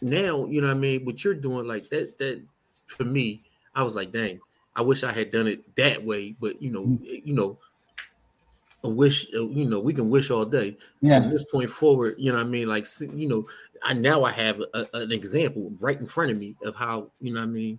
[0.00, 2.42] now, you know what I mean, what you're doing, like that, that
[2.86, 3.42] for me,
[3.74, 4.40] I was like, dang,
[4.76, 6.34] I wish I had done it that way.
[6.40, 7.04] But you know, mm-hmm.
[7.04, 7.58] you know,
[8.82, 10.76] a wish, you know, we can wish all day.
[11.02, 11.20] Yeah.
[11.20, 12.66] From this point forward, you know what I mean?
[12.66, 13.46] Like, you know,
[13.82, 17.34] I now I have a, an example right in front of me of how, you
[17.34, 17.78] know what I mean?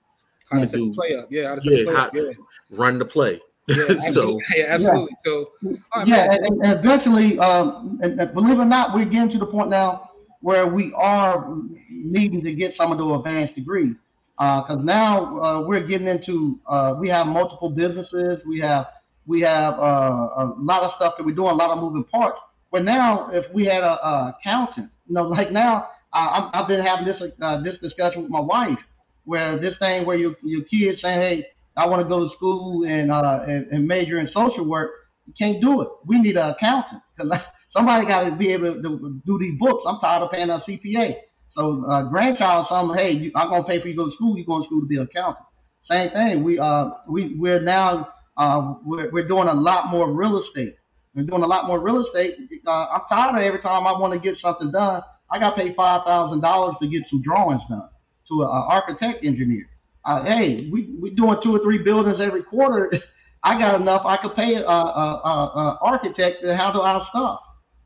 [0.52, 1.28] How to, do, play up.
[1.32, 2.16] Yeah, how to yeah, play how, up.
[2.16, 2.32] Yeah.
[2.70, 3.42] run the play.
[3.68, 5.16] Yeah, so yeah, absolutely.
[5.24, 9.32] So right, yeah, and, and, eventually, um, and, and believe it or not, we're getting
[9.32, 10.10] to the point now
[10.42, 11.56] where we are
[11.90, 13.96] needing to get some of the advanced degrees.
[14.38, 18.88] Because uh, now uh, we're getting into, uh, we have multiple businesses, we have
[19.28, 22.40] we have uh, a lot of stuff that we're doing, a lot of moving parts.
[22.72, 26.84] But now, if we had a, a accountant, you know, like now, uh, I've been
[26.84, 28.80] having this uh, this discussion with my wife,
[29.26, 31.48] where this thing where your your kids say, hey,
[31.78, 34.92] I want to go to school and, uh, and, and major in social work.
[35.26, 35.88] You can't do it.
[36.06, 37.02] We need an accountant
[37.76, 39.84] somebody got to be able to do these books.
[39.88, 41.16] I'm tired of paying a CPA.
[41.58, 44.38] So uh, grandchild, some hey, you, I'm gonna pay for you to go to school.
[44.38, 45.46] You going to school to be an accountant.
[45.90, 46.44] Same thing.
[46.44, 50.76] We uh we we're now uh we're, we're doing a lot more real estate.
[51.14, 52.36] We're doing a lot more real estate.
[52.66, 55.56] Uh, I'm tired of every time I want to get something done, I got to
[55.58, 57.90] pay five thousand dollars to get some drawings done
[58.30, 59.68] to an architect engineer
[60.06, 62.92] uh, hey, we we doing two or three buildings every quarter.
[63.44, 64.04] I got enough.
[64.06, 67.40] I could pay a, a, a, architect to handle our stuff,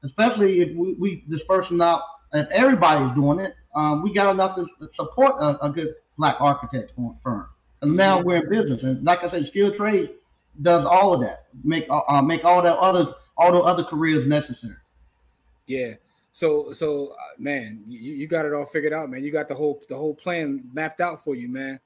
[0.04, 2.02] especially if we, we dispersing out
[2.34, 3.54] and everybody's doing it.
[3.74, 6.92] Um, we got enough to, support a, a, good black architect
[7.24, 7.48] firm.
[7.82, 10.10] And now we're in business, and like I said, skilled trade
[10.62, 11.46] does all of that.
[11.64, 14.76] Make uh, uh make all that other all the other careers necessary.
[15.68, 15.94] Yeah.
[16.32, 19.24] So so uh, man, you, you got it all figured out, man.
[19.24, 21.80] You got the whole the whole plan mapped out for you, man.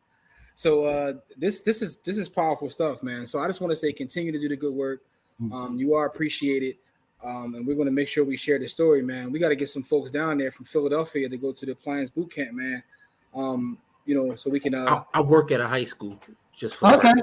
[0.60, 3.26] So uh, this this is this is powerful stuff, man.
[3.28, 5.04] So I just want to say, continue to do the good work.
[5.42, 5.54] Mm-hmm.
[5.54, 6.76] Um, you are appreciated,
[7.24, 9.32] um, and we're going to make sure we share the story, man.
[9.32, 12.10] We got to get some folks down there from Philadelphia to go to the appliance
[12.10, 12.84] boot camp, man.
[13.34, 14.76] Um, you know, so we can.
[14.76, 16.20] Uh, I, I work at a high school.
[16.54, 17.14] Just for okay.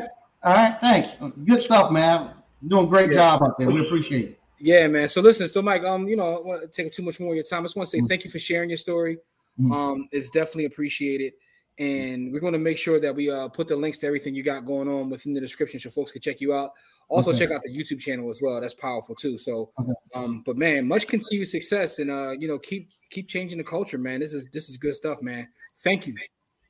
[0.42, 0.78] All right.
[0.80, 1.08] Thanks.
[1.44, 2.30] Good stuff, man.
[2.62, 3.18] You're doing a great yeah.
[3.18, 3.70] job out there.
[3.70, 4.40] We appreciate it.
[4.58, 5.10] Yeah, man.
[5.10, 7.34] So listen, so Mike, um, you know, I want to take too much more of
[7.34, 7.60] your time.
[7.60, 8.06] I just want to say mm-hmm.
[8.06, 9.18] thank you for sharing your story.
[9.60, 9.72] Mm-hmm.
[9.72, 11.34] Um, it's definitely appreciated
[11.78, 14.42] and we're going to make sure that we uh, put the links to everything you
[14.42, 16.72] got going on within the description so folks can check you out
[17.08, 17.40] also okay.
[17.40, 19.92] check out the youtube channel as well that's powerful too so okay.
[20.14, 23.98] um but man much continued success and uh you know keep keep changing the culture
[23.98, 25.46] man this is this is good stuff man
[25.84, 26.14] thank you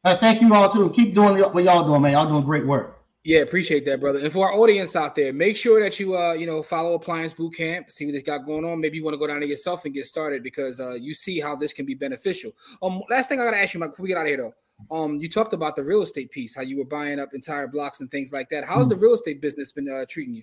[0.05, 2.97] uh, thank you all too keep doing what y'all doing man y'all doing great work
[3.27, 4.21] yeah, appreciate that, brother.
[4.21, 7.35] And for our audience out there, make sure that you uh, you know, follow Appliance
[7.35, 8.81] Boot Camp, see what they got going on.
[8.81, 11.41] Maybe you want to go down to yourself and get started because uh, you see
[11.41, 12.53] how this can be beneficial.
[12.81, 14.55] Um, last thing I gotta ask you, Mike, before we get out of here though.
[14.91, 18.01] Um, you talked about the real estate piece, how you were buying up entire blocks
[18.01, 18.65] and things like that.
[18.65, 19.03] How's the hmm.
[19.03, 20.43] real estate business been uh, treating you?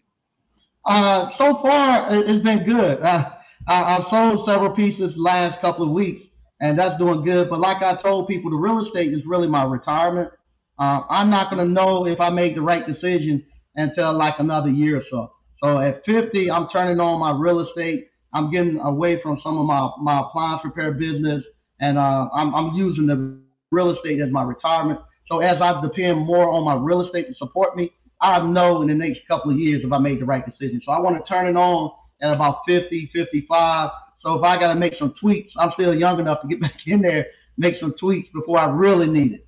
[0.86, 3.02] Uh, so far, it's been good.
[3.02, 3.30] Uh,
[3.68, 6.26] I, have sold several pieces last couple of weeks,
[6.60, 7.50] and that's doing good.
[7.50, 10.30] But like I told people, the real estate is really my retirement.
[10.78, 14.70] Uh, I'm not going to know if I made the right decision until like another
[14.70, 15.32] year or so.
[15.64, 18.10] So at 50, I'm turning on my real estate.
[18.34, 21.44] I'm getting away from some of my, my appliance repair business,
[21.80, 23.43] and uh, I'm, I'm using the
[23.74, 25.00] real estate as my retirement.
[25.28, 28.88] So as I depend more on my real estate to support me, I know in
[28.88, 30.82] the next couple of years if I made the right decision.
[30.86, 33.90] So I want to turn it on at about 50, 55.
[34.22, 36.76] So if I got to make some tweaks, I'm still young enough to get back
[36.86, 39.48] in there, make some tweaks before I really need it.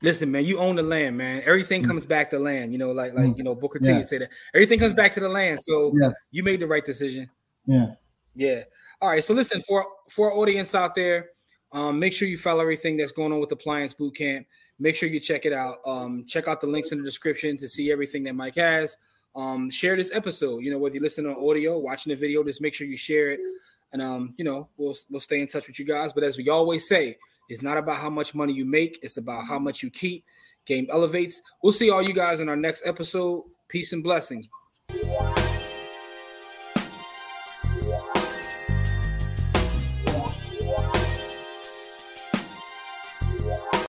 [0.00, 1.42] Listen, man, you own the land, man.
[1.44, 1.86] Everything mm.
[1.86, 2.72] comes back to land.
[2.72, 3.36] You know, like like mm.
[3.36, 4.02] you know Booker T yeah.
[4.02, 5.58] say that everything comes back to the land.
[5.60, 6.10] So yeah.
[6.30, 7.28] you made the right decision.
[7.66, 7.86] Yeah.
[8.36, 8.62] Yeah.
[9.00, 9.24] All right.
[9.24, 11.30] So listen for for our audience out there,
[11.72, 14.46] um, make sure you follow everything that's going on with Appliance Boot Camp.
[14.78, 15.78] Make sure you check it out.
[15.86, 18.96] Um, check out the links in the description to see everything that Mike has.
[19.36, 20.64] Um, share this episode.
[20.64, 23.30] You know, whether you listen on audio, watching the video, just make sure you share
[23.30, 23.40] it.
[23.92, 26.12] And um, you know, we'll we'll stay in touch with you guys.
[26.12, 27.16] But as we always say,
[27.48, 30.24] it's not about how much money you make, it's about how much you keep.
[30.66, 31.40] Game elevates.
[31.62, 33.44] We'll see all you guys in our next episode.
[33.68, 34.48] Peace and blessings.